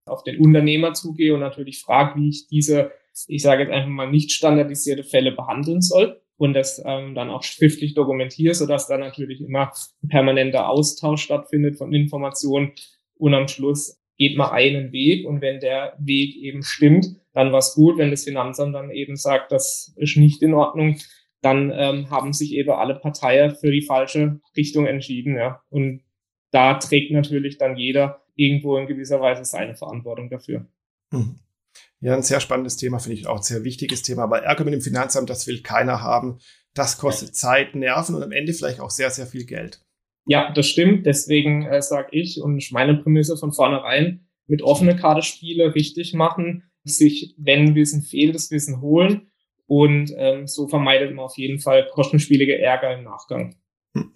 auf 0.07 0.25
den 0.25 0.39
Unternehmer 0.41 0.95
zugehe 0.95 1.35
und 1.35 1.41
natürlich 1.41 1.83
frage, 1.83 2.19
wie 2.19 2.31
ich 2.31 2.49
diese, 2.49 2.91
ich 3.27 3.43
sage 3.43 3.65
jetzt 3.65 3.73
einfach 3.73 3.91
mal 3.91 4.11
nicht 4.11 4.33
standardisierte 4.33 5.05
Fälle 5.05 5.33
behandeln 5.33 5.83
soll 5.83 6.23
und 6.39 6.55
das 6.55 6.83
ähm, 6.85 7.15
dann 7.15 7.29
auch 7.29 7.43
schriftlich 7.43 7.95
dokumentiere, 7.95 8.55
sodass 8.55 8.87
da 8.87 8.97
natürlich 8.97 9.43
immer 9.43 9.73
ein 10.03 10.09
permanenter 10.09 10.69
Austausch 10.69 11.23
stattfindet 11.23 11.77
von 11.77 11.93
Informationen 11.93 12.73
und 13.17 13.35
am 13.35 13.49
Schluss 13.49 13.98
geht 14.19 14.37
man 14.37 14.51
einen 14.51 14.93
Weg 14.93 15.27
und 15.27 15.41
wenn 15.41 15.61
der 15.61 15.95
Weg 15.99 16.37
eben 16.37 16.63
stimmt, 16.63 17.07
dann 17.33 17.53
war's 17.53 17.75
gut. 17.75 17.99
Wenn 17.99 18.11
das 18.11 18.25
Finanzamt 18.25 18.75
dann 18.75 18.91
eben 18.91 19.17
sagt, 19.17 19.53
das 19.53 19.95
ist 19.97 20.17
nicht 20.17 20.43
in 20.43 20.55
Ordnung, 20.55 20.99
dann 21.41 21.73
ähm, 21.73 22.11
haben 22.11 22.33
sich 22.33 22.53
eben 22.53 22.71
alle 22.71 22.97
Parteien 22.97 23.55
für 23.55 23.71
die 23.71 23.83
falsche 23.83 24.41
Richtung 24.57 24.87
entschieden. 24.87 25.37
Ja. 25.37 25.63
Und 25.71 26.03
da 26.51 26.75
trägt 26.75 27.13
natürlich 27.13 27.59
dann 27.59 27.77
jeder 27.77 28.25
irgendwo 28.35 28.77
in 28.77 28.89
gewisser 28.89 29.21
Weise 29.21 29.45
seine 29.45 29.77
Verantwortung 29.77 30.31
dafür. 30.31 30.67
Hm. 31.13 31.39
Ja, 32.01 32.15
ein 32.15 32.23
sehr 32.23 32.41
spannendes 32.41 32.77
Thema, 32.77 32.99
finde 32.99 33.19
ich 33.19 33.27
auch 33.27 33.37
ein 33.37 33.43
sehr 33.43 33.65
wichtiges 33.65 34.03
Thema. 34.03 34.25
Aber 34.25 34.43
Ärger 34.43 34.65
mit 34.65 34.75
dem 34.75 34.81
Finanzamt, 34.81 35.31
das 35.31 35.47
will 35.47 35.63
keiner 35.63 36.03
haben. 36.03 36.39
Das 36.75 36.99
kostet 36.99 37.35
Zeit, 37.35 37.75
Nerven 37.75 38.15
und 38.15 38.23
am 38.23 38.33
Ende 38.33 38.53
vielleicht 38.53 38.81
auch 38.81 38.91
sehr, 38.91 39.11
sehr 39.11 39.27
viel 39.27 39.45
Geld. 39.47 39.81
Ja, 40.29 40.53
das 40.53 40.67
stimmt. 40.67 41.07
Deswegen 41.07 41.67
äh, 41.67 41.81
sage 41.81 42.11
ich 42.13 42.41
und 42.41 42.71
meine 42.71 42.95
Prämisse 42.95 43.37
von 43.39 43.53
vornherein, 43.53 44.27
mit 44.47 44.63
offene 44.63 44.95
Karte 44.95 45.23
Spiele 45.23 45.75
richtig 45.75 46.13
machen, 46.13 46.65
sich, 46.85 47.35
wenn 47.39 47.75
Wissen 47.75 48.03
fehlt, 48.03 48.35
das 48.35 48.51
Wissen 48.51 48.81
holen 48.83 49.31
und 49.67 50.13
ähm, 50.17 50.47
so 50.47 50.69
vermeidet 50.69 51.15
man 51.15 51.25
auf 51.25 51.37
jeden 51.39 51.61
Fall 51.61 51.89
kostenspielige 51.93 52.59
Ärger 52.59 52.97
im 52.97 53.05
Nachgang. 53.05 53.57
Hm. 53.95 54.13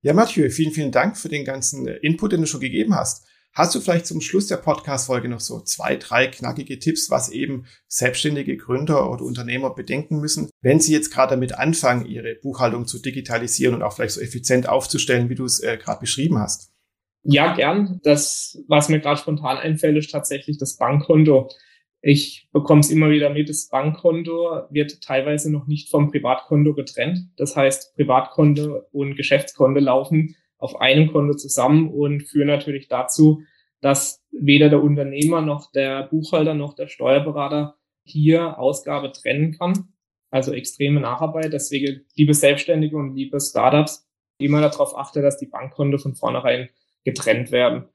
Ja, 0.00 0.14
Mathieu, 0.14 0.48
vielen, 0.48 0.72
vielen 0.72 0.92
Dank 0.92 1.18
für 1.18 1.28
den 1.28 1.44
ganzen 1.44 1.86
Input, 1.86 2.32
den 2.32 2.40
du 2.40 2.46
schon 2.46 2.60
gegeben 2.60 2.94
hast. 2.94 3.26
Hast 3.56 3.74
du 3.74 3.80
vielleicht 3.80 4.06
zum 4.06 4.20
Schluss 4.20 4.48
der 4.48 4.58
Podcast-Folge 4.58 5.30
noch 5.30 5.40
so 5.40 5.60
zwei, 5.60 5.96
drei 5.96 6.26
knackige 6.26 6.78
Tipps, 6.78 7.10
was 7.10 7.30
eben 7.30 7.64
selbstständige 7.88 8.58
Gründer 8.58 9.10
oder 9.10 9.22
Unternehmer 9.22 9.74
bedenken 9.74 10.20
müssen, 10.20 10.50
wenn 10.60 10.78
sie 10.78 10.92
jetzt 10.92 11.10
gerade 11.10 11.30
damit 11.30 11.56
anfangen, 11.58 12.04
ihre 12.04 12.34
Buchhaltung 12.34 12.86
zu 12.86 13.00
digitalisieren 13.00 13.74
und 13.74 13.82
auch 13.82 13.94
vielleicht 13.94 14.12
so 14.12 14.20
effizient 14.20 14.68
aufzustellen, 14.68 15.30
wie 15.30 15.36
du 15.36 15.46
es 15.46 15.60
äh, 15.60 15.78
gerade 15.78 16.00
beschrieben 16.00 16.38
hast? 16.38 16.70
Ja, 17.22 17.54
gern. 17.54 17.98
Das, 18.02 18.62
was 18.68 18.90
mir 18.90 19.00
gerade 19.00 19.18
spontan 19.18 19.56
einfällt, 19.56 19.96
ist 19.96 20.10
tatsächlich 20.10 20.58
das 20.58 20.76
Bankkonto. 20.76 21.48
Ich 22.02 22.50
bekomme 22.52 22.80
es 22.80 22.90
immer 22.90 23.08
wieder 23.08 23.30
mit, 23.30 23.48
das 23.48 23.68
Bankkonto 23.68 24.66
wird 24.68 25.00
teilweise 25.00 25.50
noch 25.50 25.66
nicht 25.66 25.88
vom 25.88 26.10
Privatkonto 26.10 26.74
getrennt. 26.74 27.30
Das 27.38 27.56
heißt, 27.56 27.96
Privatkonto 27.96 28.82
und 28.92 29.16
Geschäftskonto 29.16 29.80
laufen 29.80 30.36
auf 30.58 30.80
einem 30.80 31.12
Konto 31.12 31.34
zusammen 31.34 31.90
und 31.90 32.22
führen 32.22 32.48
natürlich 32.48 32.88
dazu, 32.88 33.42
dass 33.80 34.24
weder 34.30 34.68
der 34.68 34.82
Unternehmer 34.82 35.42
noch 35.42 35.70
der 35.72 36.04
Buchhalter 36.04 36.54
noch 36.54 36.74
der 36.74 36.88
Steuerberater 36.88 37.76
hier 38.04 38.58
Ausgabe 38.58 39.12
trennen 39.12 39.52
kann. 39.52 39.92
Also 40.30 40.52
extreme 40.52 41.00
Nacharbeit. 41.00 41.52
Deswegen, 41.52 42.04
liebe 42.14 42.34
Selbstständige 42.34 42.96
und 42.96 43.14
liebe 43.14 43.40
Startups, 43.40 44.08
immer 44.38 44.60
darauf 44.60 44.96
achte, 44.96 45.22
dass 45.22 45.38
die 45.38 45.46
Bankkonto 45.46 45.98
von 45.98 46.14
vornherein 46.14 46.68
getrennt 47.04 47.52
werden. 47.52 47.88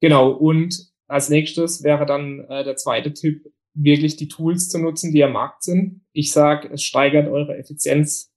Genau. 0.00 0.30
Und 0.30 0.92
als 1.06 1.28
nächstes 1.28 1.82
wäre 1.82 2.06
dann 2.06 2.40
äh, 2.48 2.64
der 2.64 2.76
zweite 2.76 3.12
Tipp, 3.12 3.46
wirklich 3.74 4.16
die 4.16 4.28
Tools 4.28 4.68
zu 4.68 4.78
nutzen, 4.78 5.12
die 5.12 5.24
am 5.24 5.32
Markt 5.32 5.62
sind. 5.62 6.02
Ich 6.12 6.32
sage, 6.32 6.68
es 6.70 6.82
steigert 6.82 7.28
eure 7.28 7.56
Effizienz 7.56 8.31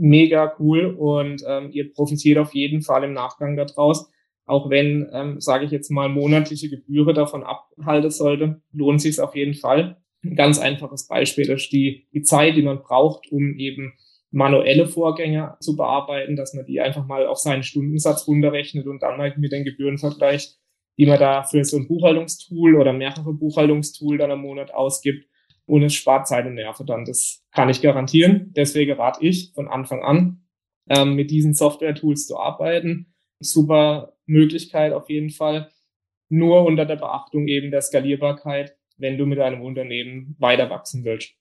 mega 0.00 0.54
cool 0.58 0.86
und 0.98 1.44
ähm, 1.46 1.70
ihr 1.72 1.92
profitiert 1.92 2.38
auf 2.38 2.54
jeden 2.54 2.82
Fall 2.82 3.04
im 3.04 3.12
Nachgang 3.12 3.56
daraus. 3.56 4.10
Auch 4.46 4.68
wenn, 4.70 5.08
ähm, 5.12 5.40
sage 5.40 5.64
ich 5.64 5.70
jetzt 5.70 5.90
mal, 5.90 6.08
monatliche 6.08 6.68
Gebühren 6.68 7.14
davon 7.14 7.44
abhalten 7.44 8.10
sollte, 8.10 8.60
lohnt 8.72 9.00
sich 9.00 9.20
auf 9.20 9.36
jeden 9.36 9.54
Fall. 9.54 9.98
Ein 10.24 10.34
ganz 10.34 10.58
einfaches 10.58 11.06
Beispiel 11.06 11.48
ist 11.50 11.70
die, 11.70 12.08
die 12.12 12.22
Zeit, 12.22 12.56
die 12.56 12.62
man 12.62 12.80
braucht, 12.80 13.30
um 13.30 13.56
eben 13.56 13.92
manuelle 14.30 14.86
Vorgänge 14.86 15.56
zu 15.60 15.76
bearbeiten, 15.76 16.36
dass 16.36 16.54
man 16.54 16.66
die 16.66 16.80
einfach 16.80 17.06
mal 17.06 17.26
auf 17.26 17.38
seinen 17.38 17.62
Stundensatz 17.62 18.26
runterrechnet 18.26 18.86
und 18.86 19.02
dann 19.02 19.18
mal 19.18 19.34
mit 19.36 19.52
den 19.52 19.64
Gebühren 19.64 19.98
vergleicht, 19.98 20.58
die 20.98 21.06
man 21.06 21.18
da 21.18 21.42
für 21.42 21.64
so 21.64 21.76
ein 21.76 21.88
Buchhaltungstool 21.88 22.76
oder 22.76 22.92
mehrere 22.92 23.32
Buchhaltungstool 23.32 24.18
dann 24.18 24.30
am 24.30 24.42
Monat 24.42 24.72
ausgibt. 24.72 25.26
Und 25.70 25.84
es 25.84 25.94
spart 25.94 26.26
Zeit 26.26 26.46
und 26.46 26.54
Nerven 26.54 26.84
dann. 26.84 27.04
Das 27.04 27.44
kann 27.52 27.68
ich 27.68 27.80
garantieren. 27.80 28.52
Deswegen 28.56 28.94
rate 28.94 29.24
ich 29.24 29.52
von 29.54 29.68
Anfang 29.68 30.02
an, 30.02 30.42
ähm, 30.88 31.14
mit 31.14 31.30
diesen 31.30 31.54
Software-Tools 31.54 32.26
zu 32.26 32.36
arbeiten. 32.40 33.14
Super 33.38 34.16
Möglichkeit 34.26 34.92
auf 34.92 35.08
jeden 35.08 35.30
Fall. 35.30 35.70
Nur 36.28 36.64
unter 36.64 36.86
der 36.86 36.96
Beachtung 36.96 37.46
eben 37.46 37.70
der 37.70 37.82
Skalierbarkeit, 37.82 38.76
wenn 38.96 39.16
du 39.16 39.26
mit 39.26 39.38
einem 39.38 39.62
Unternehmen 39.62 40.34
weiter 40.40 40.70
wachsen 40.70 41.04
willst. 41.04 41.34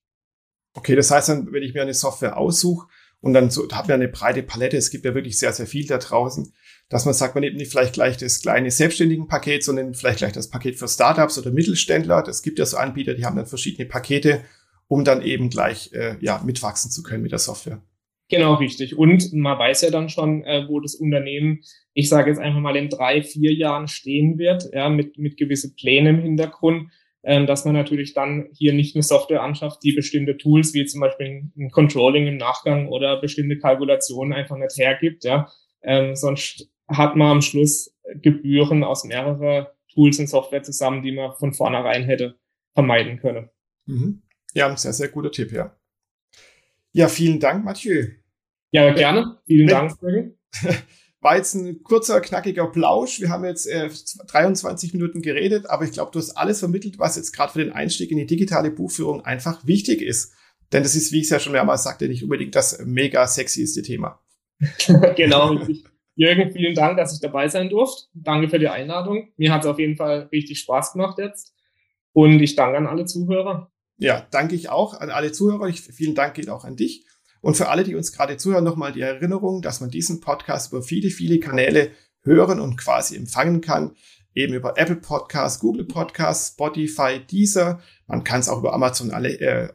Okay, 0.75 0.95
das 0.95 1.09
heißt 1.09 1.29
dann, 1.29 1.51
wenn 1.51 1.63
ich 1.63 1.73
mir 1.73 1.81
eine 1.81 1.95
Software 1.95 2.37
aussuche 2.37 2.87
und 3.21 3.33
dann 3.33 3.49
so, 3.49 3.67
habe 3.71 3.87
mir 3.87 3.93
eine 3.95 4.09
breite 4.09 4.43
Palette, 4.43 4.77
es 4.77 4.91
gibt 4.91 5.05
ja 5.05 5.15
wirklich 5.15 5.39
sehr, 5.39 5.53
sehr 5.53 5.65
viel 5.65 5.87
da 5.87 5.97
draußen, 5.97 6.53
dass 6.89 7.05
man 7.05 7.13
sagt, 7.13 7.35
man 7.35 7.43
nimmt 7.43 7.57
nicht 7.57 7.71
vielleicht 7.71 7.93
gleich 7.93 8.17
das 8.17 8.41
kleine 8.41 8.71
selbstständigen 8.71 9.27
Paket, 9.27 9.63
sondern 9.63 9.93
vielleicht 9.93 10.19
gleich 10.19 10.33
das 10.33 10.49
Paket 10.49 10.77
für 10.77 10.87
Startups 10.87 11.37
oder 11.37 11.51
Mittelständler. 11.51 12.23
Das 12.23 12.41
gibt 12.41 12.59
ja 12.59 12.65
so 12.65 12.77
Anbieter, 12.77 13.13
die 13.13 13.25
haben 13.25 13.35
dann 13.35 13.45
verschiedene 13.45 13.87
Pakete, 13.87 14.41
um 14.87 15.03
dann 15.03 15.21
eben 15.21 15.49
gleich 15.49 15.91
äh, 15.93 16.15
ja 16.19 16.41
mitwachsen 16.43 16.89
zu 16.91 17.03
können 17.03 17.23
mit 17.23 17.31
der 17.31 17.39
Software. 17.39 17.81
Genau, 18.29 18.55
richtig. 18.55 18.97
Und 18.97 19.33
man 19.33 19.57
weiß 19.57 19.81
ja 19.81 19.91
dann 19.91 20.09
schon, 20.09 20.43
äh, 20.43 20.65
wo 20.67 20.79
das 20.79 20.95
Unternehmen, 20.95 21.61
ich 21.93 22.09
sage 22.09 22.29
jetzt 22.29 22.39
einfach 22.39 22.59
mal 22.59 22.75
in 22.75 22.89
drei, 22.89 23.23
vier 23.23 23.53
Jahren 23.53 23.87
stehen 23.87 24.37
wird, 24.37 24.69
ja, 24.73 24.89
mit, 24.89 25.17
mit 25.17 25.37
gewisse 25.37 25.73
Plänen 25.73 26.17
im 26.17 26.21
Hintergrund 26.23 26.89
ähm, 27.23 27.47
dass 27.47 27.65
man 27.65 27.73
natürlich 27.73 28.13
dann 28.13 28.47
hier 28.53 28.73
nicht 28.73 28.95
eine 28.95 29.03
Software 29.03 29.43
anschafft, 29.43 29.83
die 29.83 29.91
bestimmte 29.91 30.37
Tools 30.37 30.73
wie 30.73 30.85
zum 30.85 31.01
Beispiel 31.01 31.51
ein 31.57 31.69
Controlling 31.71 32.27
im 32.27 32.37
Nachgang 32.37 32.87
oder 32.87 33.19
bestimmte 33.19 33.57
Kalkulationen 33.57 34.33
einfach 34.33 34.57
nicht 34.57 34.77
hergibt. 34.77 35.25
Ja, 35.25 35.47
ähm, 35.83 36.15
sonst 36.15 36.69
hat 36.89 37.15
man 37.15 37.27
am 37.27 37.41
Schluss 37.41 37.95
Gebühren 38.15 38.83
aus 38.83 39.03
mehreren 39.03 39.67
Tools 39.93 40.19
und 40.19 40.27
Software 40.27 40.63
zusammen, 40.63 41.03
die 41.03 41.11
man 41.11 41.33
von 41.35 41.53
vornherein 41.53 42.03
hätte 42.03 42.39
vermeiden 42.73 43.19
können. 43.19 43.49
Mhm. 43.85 44.21
Ja, 44.53 44.67
ein 44.67 44.77
sehr, 44.77 44.93
sehr 44.93 45.09
guter 45.09 45.31
Tipp, 45.31 45.51
ja. 45.51 45.75
Ja, 46.91 47.07
vielen 47.07 47.39
Dank, 47.39 47.63
Mathieu. 47.63 48.07
Ja, 48.71 48.91
gerne. 48.93 49.39
Vielen 49.45 49.67
Wenn, 49.67 49.95
Dank. 50.01 50.35
War 51.21 51.35
jetzt 51.35 51.53
ein 51.53 51.83
kurzer, 51.83 52.21
knackiger 52.21 52.67
Plausch. 52.67 53.19
Wir 53.19 53.29
haben 53.29 53.43
jetzt 53.43 53.67
äh, 53.67 53.89
23 54.27 54.93
Minuten 54.93 55.21
geredet, 55.21 55.69
aber 55.69 55.83
ich 55.83 55.91
glaube, 55.91 56.11
du 56.11 56.19
hast 56.19 56.31
alles 56.31 56.59
vermittelt, 56.59 56.97
was 56.97 57.17
jetzt 57.17 57.33
gerade 57.33 57.51
für 57.51 57.59
den 57.59 57.73
Einstieg 57.73 58.09
in 58.11 58.17
die 58.17 58.25
digitale 58.25 58.71
Buchführung 58.71 59.25
einfach 59.25 59.65
wichtig 59.67 60.01
ist. 60.01 60.33
Denn 60.71 60.83
das 60.83 60.95
ist, 60.95 61.11
wie 61.11 61.17
ich 61.17 61.25
es 61.25 61.29
ja 61.29 61.39
schon 61.39 61.51
mehrmals 61.51 61.83
sagte, 61.83 62.07
nicht 62.07 62.23
unbedingt 62.23 62.55
das 62.55 62.79
mega 62.85 63.27
sexyste 63.27 63.81
Thema. 63.81 64.21
genau. 65.15 65.59
Jürgen, 66.19 66.51
vielen 66.51 66.75
Dank, 66.75 66.97
dass 66.97 67.13
ich 67.13 67.21
dabei 67.21 67.47
sein 67.47 67.69
durfte. 67.69 68.07
Danke 68.13 68.49
für 68.49 68.59
die 68.59 68.67
Einladung. 68.67 69.29
Mir 69.37 69.53
hat 69.53 69.61
es 69.61 69.67
auf 69.67 69.79
jeden 69.79 69.95
Fall 69.95 70.27
richtig 70.33 70.59
Spaß 70.59 70.91
gemacht 70.91 71.17
jetzt. 71.17 71.53
Und 72.11 72.41
ich 72.41 72.57
danke 72.57 72.77
an 72.77 72.87
alle 72.87 73.05
Zuhörer. 73.05 73.71
Ja, 73.95 74.27
danke 74.29 74.53
ich 74.53 74.67
auch 74.67 74.99
an 74.99 75.11
alle 75.11 75.31
Zuhörer. 75.31 75.67
Ich, 75.67 75.79
vielen 75.79 76.15
Dank 76.15 76.33
geht 76.33 76.49
auch 76.49 76.65
an 76.65 76.75
dich. 76.75 77.05
Und 77.39 77.55
für 77.55 77.69
alle, 77.69 77.85
die 77.85 77.95
uns 77.95 78.11
gerade 78.11 78.35
zuhören, 78.35 78.65
nochmal 78.65 78.91
die 78.91 78.99
Erinnerung, 78.99 79.61
dass 79.61 79.79
man 79.79 79.91
diesen 79.91 80.19
Podcast 80.19 80.73
über 80.73 80.81
viele, 80.81 81.09
viele 81.09 81.39
Kanäle 81.39 81.91
hören 82.23 82.59
und 82.59 82.75
quasi 82.75 83.15
empfangen 83.15 83.61
kann. 83.61 83.95
Eben 84.35 84.53
über 84.53 84.77
Apple 84.77 84.97
Podcasts, 84.97 85.61
Google 85.61 85.85
Podcasts, 85.85 86.49
Spotify, 86.49 87.25
Deezer. 87.31 87.79
Man 88.07 88.25
kann 88.25 88.41
es 88.41 88.49
auch 88.49 88.59
über 88.59 88.73
Amazon 88.73 89.09
äh, 89.11 89.69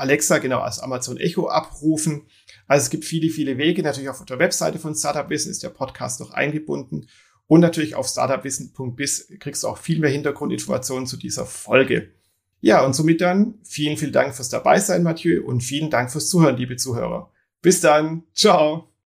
Alexa, 0.00 0.38
genau, 0.38 0.60
als 0.60 0.80
Amazon 0.80 1.16
Echo 1.16 1.48
abrufen. 1.48 2.26
Also 2.66 2.84
es 2.84 2.90
gibt 2.90 3.04
viele, 3.04 3.30
viele 3.30 3.58
Wege. 3.58 3.82
Natürlich 3.82 4.08
auf 4.08 4.24
der 4.24 4.38
Webseite 4.38 4.78
von 4.78 4.94
Startup 4.94 5.28
Wissen 5.28 5.50
ist 5.50 5.62
der 5.62 5.70
Podcast 5.70 6.20
noch 6.20 6.32
eingebunden. 6.32 7.06
Und 7.46 7.60
natürlich 7.60 7.96
auf 7.96 8.06
startupwissen.biz 8.06 9.32
kriegst 9.40 9.64
du 9.64 9.68
auch 9.68 9.78
viel 9.78 9.98
mehr 9.98 10.10
Hintergrundinformationen 10.10 11.06
zu 11.06 11.16
dieser 11.16 11.46
Folge. 11.46 12.12
Ja, 12.60 12.84
und 12.84 12.94
somit 12.94 13.20
dann 13.20 13.54
vielen, 13.64 13.96
vielen 13.96 14.12
Dank 14.12 14.34
fürs 14.34 14.50
Dabeisein, 14.50 15.02
Mathieu, 15.02 15.42
und 15.44 15.62
vielen 15.62 15.90
Dank 15.90 16.12
fürs 16.12 16.28
Zuhören, 16.28 16.56
liebe 16.56 16.76
Zuhörer. 16.76 17.32
Bis 17.62 17.80
dann. 17.80 18.24
Ciao. 18.34 18.89